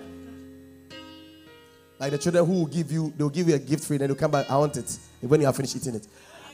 Like 1.99 2.11
the 2.11 2.17
children 2.17 2.45
who 2.45 2.53
will 2.53 2.65
give 2.65 2.91
you, 2.91 3.13
they'll 3.17 3.29
give 3.29 3.47
you 3.47 3.55
a 3.55 3.59
gift 3.59 3.85
free, 3.85 3.97
then 3.97 4.09
they'll 4.09 4.17
come 4.17 4.31
back, 4.31 4.49
I 4.49 4.57
want 4.57 4.75
it. 4.77 4.97
When 5.21 5.39
you 5.39 5.45
have 5.45 5.55
finished 5.55 5.75
eating 5.75 5.95
it. 5.95 6.07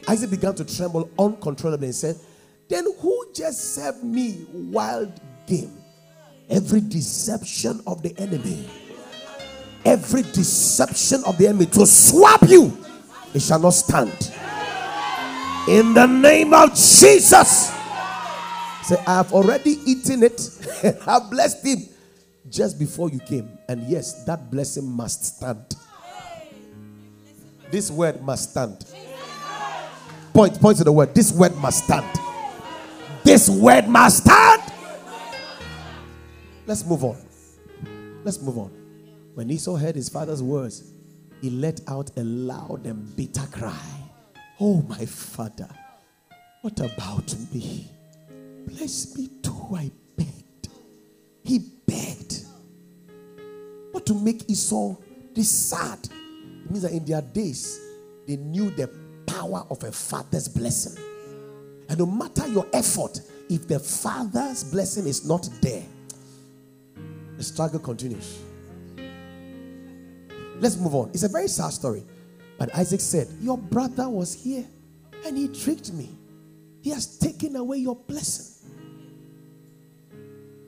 Isaac 0.08 0.30
began 0.30 0.56
to 0.56 0.66
tremble 0.66 1.10
uncontrollably 1.18 1.88
and 1.88 1.95
said, 1.95 2.16
Then 2.68 2.86
who 2.99 3.26
just 3.34 3.76
served 3.76 4.04
me 4.04 4.45
wild 4.52 5.20
game? 5.47 5.80
Every 6.52 6.82
deception 6.82 7.82
of 7.88 8.04
the 8.04 8.14
enemy, 8.20 8.68
every 9.86 10.22
deception 10.22 11.24
of 11.26 11.38
the 11.38 11.47
enemy 11.47 11.66
to 11.68 11.86
swap 11.86 12.41
you, 12.47 12.78
it 13.34 13.41
shall 13.41 13.60
not 13.60 13.70
stand. 13.70 14.12
In 15.70 15.93
the 15.93 16.06
name 16.06 16.54
of 16.54 16.70
Jesus. 16.72 17.72
Say, 18.84 18.97
I 19.08 19.18
have 19.18 19.32
already 19.32 19.80
eaten 19.86 20.24
it. 20.24 20.41
I 21.08 21.20
blessed 21.20 21.66
him 21.66 21.78
just 22.49 22.78
before 22.78 23.10
you 23.10 23.20
came. 23.20 23.58
And 23.70 23.84
yes, 23.84 24.26
that 24.26 24.52
blessing 24.52 24.86
must 24.86 25.38
stand. 25.38 25.64
This 27.72 27.89
word 27.89 28.22
must 28.22 28.52
stand. 28.52 28.86
Point, 30.34 30.60
point 30.60 30.78
to 30.80 30.84
the 30.84 30.91
word. 30.91 31.16
This 31.16 31.32
word 31.32 31.56
must 31.56 31.86
stand. 31.86 32.20
This 33.24 33.49
word 33.49 33.88
must 33.88 34.24
stand. 34.24 34.51
Let's 36.66 36.86
move 36.86 37.03
on. 37.03 37.18
Let's 38.24 38.41
move 38.41 38.57
on. 38.57 38.72
When 39.34 39.49
Esau 39.49 39.76
heard 39.76 39.95
his 39.95 40.09
father's 40.09 40.43
words, 40.43 40.93
he 41.41 41.49
let 41.49 41.82
out 41.88 42.12
a 42.18 42.24
loud 42.24 42.86
and 42.86 43.16
bitter 43.16 43.47
cry. 43.51 43.80
Oh, 44.59 44.82
my 44.84 45.05
father, 45.05 45.70
what 46.62 46.80
about 46.80 47.36
me? 47.51 47.89
Bless 48.68 49.18
me 49.18 49.30
too, 49.41 49.70
I 49.76 49.89
begged. 50.16 50.70
He 51.43 51.59
begged. 51.88 52.45
What 53.91 54.05
to 54.05 54.14
make 54.14 54.49
Esau 54.49 54.95
this 55.34 55.49
sad? 55.49 55.97
It 56.03 56.70
means 56.70 56.84
that 56.84 56.91
in 56.91 57.05
their 57.05 57.22
days, 57.22 57.80
they 58.28 58.36
knew 58.36 58.70
the 58.70 58.88
power 59.26 59.66
of 59.72 59.84
a 59.84 59.91
father's 59.91 60.47
blessing. 60.47 61.01
And 61.89 61.97
no 61.97 62.05
matter 62.05 62.47
your 62.47 62.68
effort, 62.72 63.20
if 63.49 63.68
the 63.68 63.80
father's 63.80 64.64
blessing 64.64 65.07
is 65.07 65.26
not 65.26 65.49
there, 65.62 65.84
the 67.41 67.47
struggle 67.47 67.79
continues. 67.79 68.37
Let's 70.59 70.77
move 70.77 70.93
on. 70.93 71.09
It's 71.11 71.23
a 71.23 71.27
very 71.27 71.47
sad 71.47 71.71
story. 71.71 72.03
But 72.59 72.75
Isaac 72.75 73.01
said, 73.01 73.29
Your 73.41 73.57
brother 73.57 74.07
was 74.07 74.31
here 74.31 74.63
and 75.25 75.35
he 75.35 75.47
tricked 75.47 75.91
me. 75.91 76.09
He 76.83 76.91
has 76.91 77.17
taken 77.17 77.55
away 77.55 77.77
your 77.77 77.95
blessing. 77.95 78.69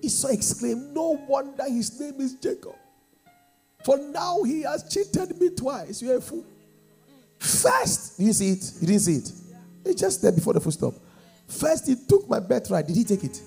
Esau 0.02 0.30
exclaimed, 0.30 0.96
No 0.96 1.24
wonder 1.28 1.64
his 1.66 2.00
name 2.00 2.20
is 2.20 2.34
Jacob. 2.34 2.76
For 3.86 4.00
now 4.00 4.42
he 4.42 4.64
has 4.64 4.92
cheated 4.92 5.40
me 5.40 5.52
twice. 5.52 6.02
You're 6.02 6.18
a 6.18 6.22
fool. 6.22 6.44
First, 7.38 8.20
you 8.20 8.34
see 8.34 8.54
it? 8.54 8.72
You 8.82 8.88
didn't 8.88 9.02
see 9.02 9.16
it? 9.18 9.32
It's 9.86 10.02
just 10.02 10.24
there 10.24 10.32
before 10.32 10.54
the 10.54 10.60
full 10.60 10.72
stop. 10.72 10.96
First, 11.48 11.86
he 11.86 11.96
took 11.96 12.28
my 12.28 12.40
birthright. 12.40 12.88
Did 12.88 12.96
he 12.96 13.04
take 13.04 13.26
it? 13.26 13.40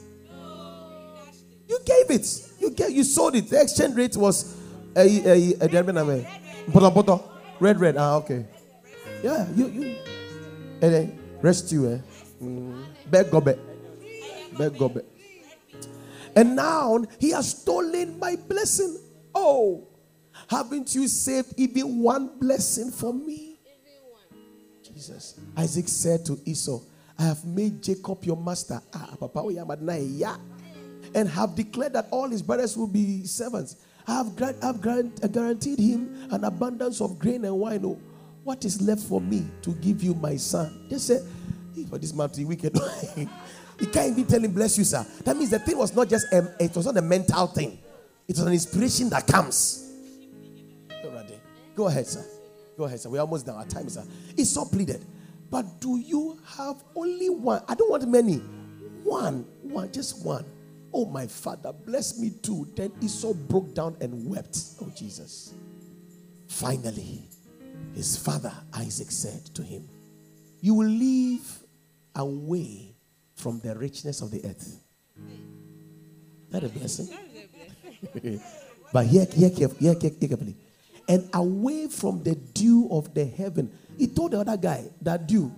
You 1.68 1.80
gave 1.84 2.20
it. 2.20 2.46
You. 2.76 2.88
You 2.88 3.04
sold 3.04 3.34
it. 3.36 3.48
The 3.48 3.60
exchange 3.62 3.94
rate 3.96 4.16
was 4.16 4.56
a 4.96 5.00
a 5.00 5.54
a 5.60 5.68
red 7.60 7.80
red. 7.80 7.96
Ah, 7.96 8.16
okay. 8.16 8.44
Yeah, 9.22 9.46
you 9.54 9.66
you. 9.68 9.96
And 10.82 10.92
then 10.94 11.18
rest 11.42 11.72
you 11.72 11.92
eh. 11.92 11.98
Mm. 12.42 12.84
Beg 13.10 13.30
gobe. 13.30 13.58
Beg 14.58 14.72
gobe. 14.78 15.02
And 16.34 16.54
now 16.54 17.02
he 17.18 17.30
has 17.30 17.50
stolen 17.50 18.18
my 18.18 18.36
blessing. 18.36 18.98
Oh, 19.34 19.88
haven't 20.48 20.94
you 20.94 21.08
saved 21.08 21.54
even 21.56 22.00
one 22.00 22.38
blessing 22.38 22.90
for 22.90 23.12
me? 23.12 23.58
Jesus. 24.82 25.40
Isaac 25.56 25.88
said 25.88 26.24
to 26.26 26.38
Esau, 26.44 26.80
I 27.18 27.24
have 27.24 27.44
made 27.44 27.82
Jacob 27.82 28.24
your 28.24 28.36
master. 28.36 28.80
Ah, 28.92 29.16
Papa, 29.18 29.42
we 29.42 29.58
are 29.58 29.66
yeah. 30.00 30.36
And 31.16 31.28
have 31.28 31.56
declared 31.56 31.94
that 31.94 32.06
all 32.12 32.28
his 32.28 32.42
brothers 32.42 32.76
will 32.76 32.86
be 32.86 33.24
servants. 33.24 33.76
I 34.06 34.18
have, 34.18 34.36
grant, 34.36 34.56
I 34.62 34.66
have 34.66 34.80
grant, 34.80 35.32
guaranteed 35.32 35.80
him 35.80 36.28
an 36.30 36.44
abundance 36.44 37.00
of 37.00 37.18
grain 37.18 37.44
and 37.44 37.58
wine. 37.58 37.84
Oh, 37.84 37.98
what 38.44 38.64
is 38.64 38.80
left 38.80 39.02
for 39.02 39.20
me 39.20 39.44
to 39.62 39.72
give 39.74 40.04
you 40.04 40.14
my 40.14 40.36
son? 40.36 40.86
Just 40.88 41.08
say, 41.08 41.18
for 41.88 41.98
this 41.98 42.14
man 42.14 42.28
to 42.30 42.38
be 42.38 42.44
wicked. 42.44 42.78
he 43.16 43.86
can't 43.86 44.10
even 44.10 44.26
tell 44.26 44.44
him, 44.44 44.52
bless 44.52 44.78
you, 44.78 44.84
sir. 44.84 45.04
That 45.24 45.36
means 45.36 45.50
the 45.50 45.58
thing 45.58 45.76
was 45.76 45.96
not 45.96 46.08
just, 46.08 46.32
a, 46.32 46.54
it 46.60 46.76
was 46.76 46.86
not 46.86 46.96
a 46.96 47.02
mental 47.02 47.48
thing. 47.48 47.78
It 48.28 48.36
was 48.36 48.40
an 48.46 48.52
inspiration 48.52 49.08
that 49.10 49.26
comes. 49.26 49.82
Go 51.76 51.88
ahead, 51.88 52.06
sir. 52.06 52.24
Go 52.78 52.84
ahead, 52.84 52.98
sir. 53.00 53.10
We're 53.10 53.20
almost 53.20 53.46
done. 53.46 53.56
Our 53.56 53.66
time 53.66 53.86
is 53.86 53.98
up. 53.98 54.06
Esau 54.36 54.64
pleaded. 54.64 55.04
But 55.50 55.80
do 55.80 55.98
you 55.98 56.38
have 56.56 56.82
only 56.94 57.28
one? 57.28 57.62
I 57.68 57.74
don't 57.74 57.90
want 57.90 58.08
many. 58.08 58.36
One, 59.04 59.44
one, 59.62 59.92
just 59.92 60.24
one. 60.24 60.44
Oh, 60.93 61.07
my 61.07 61.26
father, 61.26 61.72
bless 61.72 62.18
me 62.18 62.30
too. 62.43 62.68
Then 62.74 62.93
Esau 63.03 63.34
broke 63.34 63.74
down 63.74 63.97
and 64.01 64.28
wept. 64.28 64.59
Oh, 64.80 64.91
Jesus. 64.97 65.55
Finally, 66.49 67.28
his 67.95 68.16
father 68.16 68.53
Isaac 68.74 69.11
said 69.11 69.45
to 69.55 69.62
him, 69.62 69.89
You 70.61 70.74
will 70.74 70.89
live 70.89 71.62
away 72.14 72.95
from 73.34 73.61
the 73.61 73.76
richness 73.76 74.22
of 74.22 74.30
the 74.30 74.45
earth. 74.45 74.80
That 76.51 76.64
a 76.64 76.68
blessing. 76.68 77.09
but 78.93 79.07
here, 79.07 79.26
here, 79.32 79.51
here, 79.51 79.68
here, 79.78 79.95
here 80.01 80.11
carefully. 80.11 80.57
And 81.09 81.28
away 81.34 81.89
from 81.89 82.22
the 82.22 82.34
dew 82.34 82.89
of 82.91 83.12
the 83.14 83.24
heaven 83.24 83.70
he 83.97 84.07
told 84.09 84.32
the 84.32 84.41
other 84.41 84.57
guy 84.57 84.84
that 85.03 85.26
dew. 85.26 85.53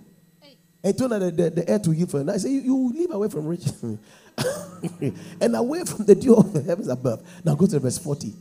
And 0.81 0.97
told 0.97 1.11
the, 1.11 1.19
the, 1.19 1.49
the 1.49 1.69
air 1.69 1.79
to 1.79 1.93
give 1.93 2.09
for 2.09 2.21
him. 2.21 2.29
I 2.29 2.37
said, 2.37 2.51
you, 2.51 2.61
you 2.61 2.93
live 2.93 3.11
away 3.11 3.27
from 3.27 3.47
rich 3.47 3.65
and 5.41 5.55
away 5.55 5.83
from 5.83 6.05
the 6.05 6.15
dew 6.15 6.35
of 6.35 6.53
the 6.53 6.61
heavens 6.61 6.87
above. 6.87 7.21
Now 7.43 7.55
go 7.55 7.65
to 7.67 7.79
verse 7.79 7.97
40. 7.97 8.33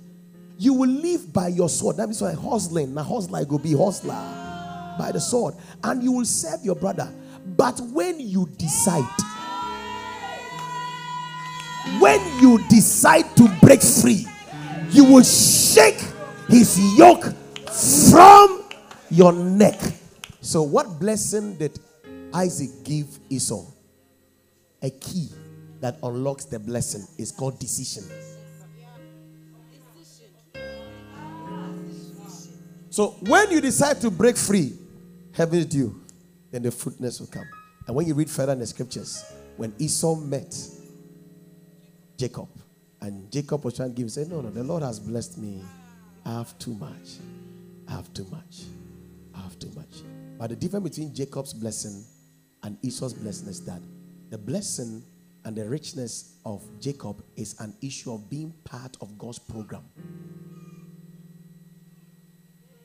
You 0.58 0.74
will 0.74 0.88
live 0.90 1.32
by 1.32 1.48
your 1.48 1.68
sword. 1.68 1.96
That 1.98 2.06
means 2.08 2.20
why 2.20 2.32
hustling. 2.32 2.94
Now 2.94 3.04
hustler 3.04 3.44
will 3.44 3.58
be 3.58 3.76
hustler 3.76 4.14
by 4.98 5.12
the 5.12 5.20
sword. 5.20 5.54
And 5.84 6.02
you 6.02 6.12
will 6.12 6.24
serve 6.24 6.64
your 6.64 6.74
brother. 6.74 7.12
But 7.56 7.80
when 7.92 8.20
you 8.20 8.48
decide, 8.56 9.04
when 12.00 12.20
you 12.40 12.58
decide 12.68 13.36
to 13.36 13.48
break 13.62 13.82
free, 13.82 14.26
you 14.90 15.04
will 15.04 15.22
shake 15.22 16.02
his 16.48 16.78
yoke 16.98 17.24
from 17.70 18.64
your 19.10 19.32
neck. 19.32 19.80
So, 20.40 20.62
what 20.62 20.98
blessing 20.98 21.56
did 21.56 21.78
Isaac 22.32 22.70
give 22.84 23.06
Esau? 23.28 23.64
A 24.82 24.90
key 24.90 25.28
that 25.80 25.98
unlocks 26.02 26.44
the 26.44 26.58
blessing 26.58 27.06
is 27.18 27.32
called 27.32 27.58
decision. 27.58 28.04
So, 32.90 33.10
when 33.20 33.50
you 33.50 33.60
decide 33.60 34.00
to 34.00 34.10
break 34.10 34.36
free, 34.36 34.72
heaven 35.32 35.60
is 35.60 35.66
due, 35.66 36.00
then 36.50 36.62
the 36.62 36.70
fruitness 36.70 37.20
will 37.20 37.28
come. 37.28 37.48
And 37.86 37.94
when 37.94 38.06
you 38.06 38.14
read 38.14 38.28
further 38.28 38.52
in 38.52 38.58
the 38.58 38.66
scriptures, 38.66 39.24
when 39.56 39.72
Esau 39.78 40.16
met 40.16 40.56
Jacob, 42.16 42.48
and 43.00 43.30
Jacob 43.30 43.64
was 43.64 43.76
trying 43.76 43.94
to 43.94 43.94
give, 43.94 44.10
said, 44.10 44.28
No, 44.28 44.40
no, 44.40 44.50
the 44.50 44.64
Lord 44.64 44.82
has 44.82 44.98
blessed 44.98 45.38
me. 45.38 45.62
I 46.24 46.32
have 46.32 46.58
too 46.58 46.74
much. 46.74 47.18
I 47.86 47.92
have 47.92 48.12
too 48.12 48.26
much 48.30 48.64
I 49.38 49.42
have 49.42 49.58
too 49.58 49.70
much. 49.74 50.02
But 50.38 50.50
the 50.50 50.56
difference 50.56 50.88
between 50.88 51.14
Jacob's 51.14 51.52
blessing 51.52 52.04
and 52.62 52.76
Esau's 52.82 53.14
blessing 53.14 53.48
is 53.48 53.64
that 53.64 53.80
the 54.30 54.38
blessing 54.38 55.02
and 55.48 55.56
the 55.56 55.66
richness 55.66 56.34
of 56.44 56.62
Jacob 56.78 57.24
is 57.34 57.58
an 57.58 57.74
issue 57.80 58.12
of 58.12 58.28
being 58.28 58.52
part 58.64 58.98
of 59.00 59.16
God's 59.16 59.38
program. 59.38 59.82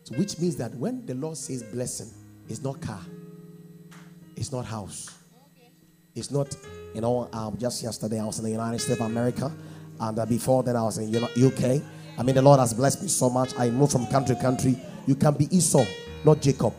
So 0.06 0.16
which 0.16 0.40
means 0.40 0.56
that 0.56 0.74
when 0.76 1.06
the 1.06 1.14
Lord 1.14 1.36
says 1.36 1.62
blessing, 1.62 2.10
it's 2.48 2.64
not 2.64 2.80
car, 2.80 3.02
it's 4.38 4.54
not 4.54 4.64
house, 4.64 5.14
it's 6.16 6.32
not, 6.32 6.56
you 6.96 7.02
know, 7.02 7.28
um, 7.34 7.58
just 7.58 7.84
yesterday 7.84 8.22
I 8.22 8.24
was 8.24 8.40
in 8.40 8.46
the 8.46 8.52
United 8.52 8.80
States 8.80 8.98
of 8.98 9.08
America, 9.08 9.52
and 10.00 10.18
uh, 10.18 10.26
before 10.26 10.64
then 10.64 10.78
I 10.78 10.84
was 10.84 10.98
in 11.00 11.14
UK. 11.14 11.82
I 12.18 12.24
mean, 12.24 12.36
the 12.36 12.42
Lord 12.42 12.62
has 12.62 12.74
blessed 12.74 13.02
me 13.02 13.10
so 13.10 13.30
much. 13.30 13.52
I 13.60 13.72
moved 13.72 13.92
from 13.92 14.08
country 14.08 14.36
to 14.38 14.42
country. 14.42 14.78
You 15.06 15.16
can 15.16 15.34
be 15.34 15.54
Esau 15.54 15.86
not 16.24 16.42
Jacob. 16.42 16.74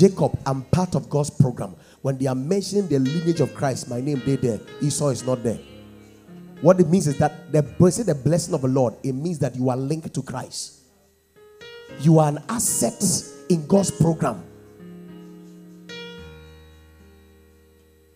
Jacob, 0.00 0.38
I'm 0.46 0.62
part 0.62 0.94
of 0.94 1.10
God's 1.10 1.28
program. 1.28 1.76
When 2.00 2.16
they 2.16 2.26
are 2.26 2.34
mentioning 2.34 2.88
the 2.88 2.98
lineage 2.98 3.40
of 3.40 3.54
Christ, 3.54 3.90
my 3.90 4.00
name 4.00 4.22
they 4.24 4.36
there. 4.36 4.58
Esau 4.80 5.08
is 5.08 5.26
not 5.26 5.42
there. 5.42 5.58
What 6.62 6.80
it 6.80 6.88
means 6.88 7.06
is 7.06 7.18
that 7.18 7.52
the 7.52 7.62
say 7.90 8.04
the 8.04 8.14
blessing 8.14 8.54
of 8.54 8.62
the 8.62 8.68
Lord, 8.68 8.94
it 9.02 9.12
means 9.12 9.38
that 9.40 9.56
you 9.56 9.68
are 9.68 9.76
linked 9.76 10.14
to 10.14 10.22
Christ. 10.22 10.80
You 12.00 12.18
are 12.18 12.28
an 12.28 12.38
asset 12.48 13.04
in 13.50 13.66
God's 13.66 13.90
program. 13.90 14.42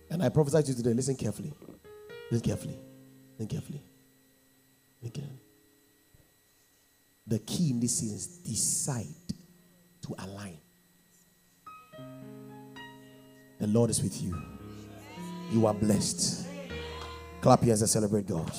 And 0.08 0.22
I 0.22 0.30
prophesy 0.30 0.62
to 0.62 0.68
you 0.70 0.74
today. 0.76 0.94
Listen 0.94 1.16
carefully. 1.16 1.52
Listen 2.30 2.48
carefully. 2.48 2.78
Listen 3.38 3.48
carefully. 3.48 3.82
Listen 5.02 5.38
The 7.26 7.40
key 7.40 7.72
in 7.72 7.80
this 7.80 8.00
is 8.02 8.26
decide 8.38 9.04
to 10.00 10.14
align. 10.18 10.63
The 13.58 13.66
Lord 13.66 13.90
is 13.90 14.02
with 14.02 14.20
you. 14.22 14.36
You 15.50 15.66
are 15.66 15.74
blessed. 15.74 16.46
Clap 17.40 17.60
your 17.62 17.68
hands 17.68 17.82
and 17.82 17.90
celebrate 17.90 18.26
God. 18.26 18.50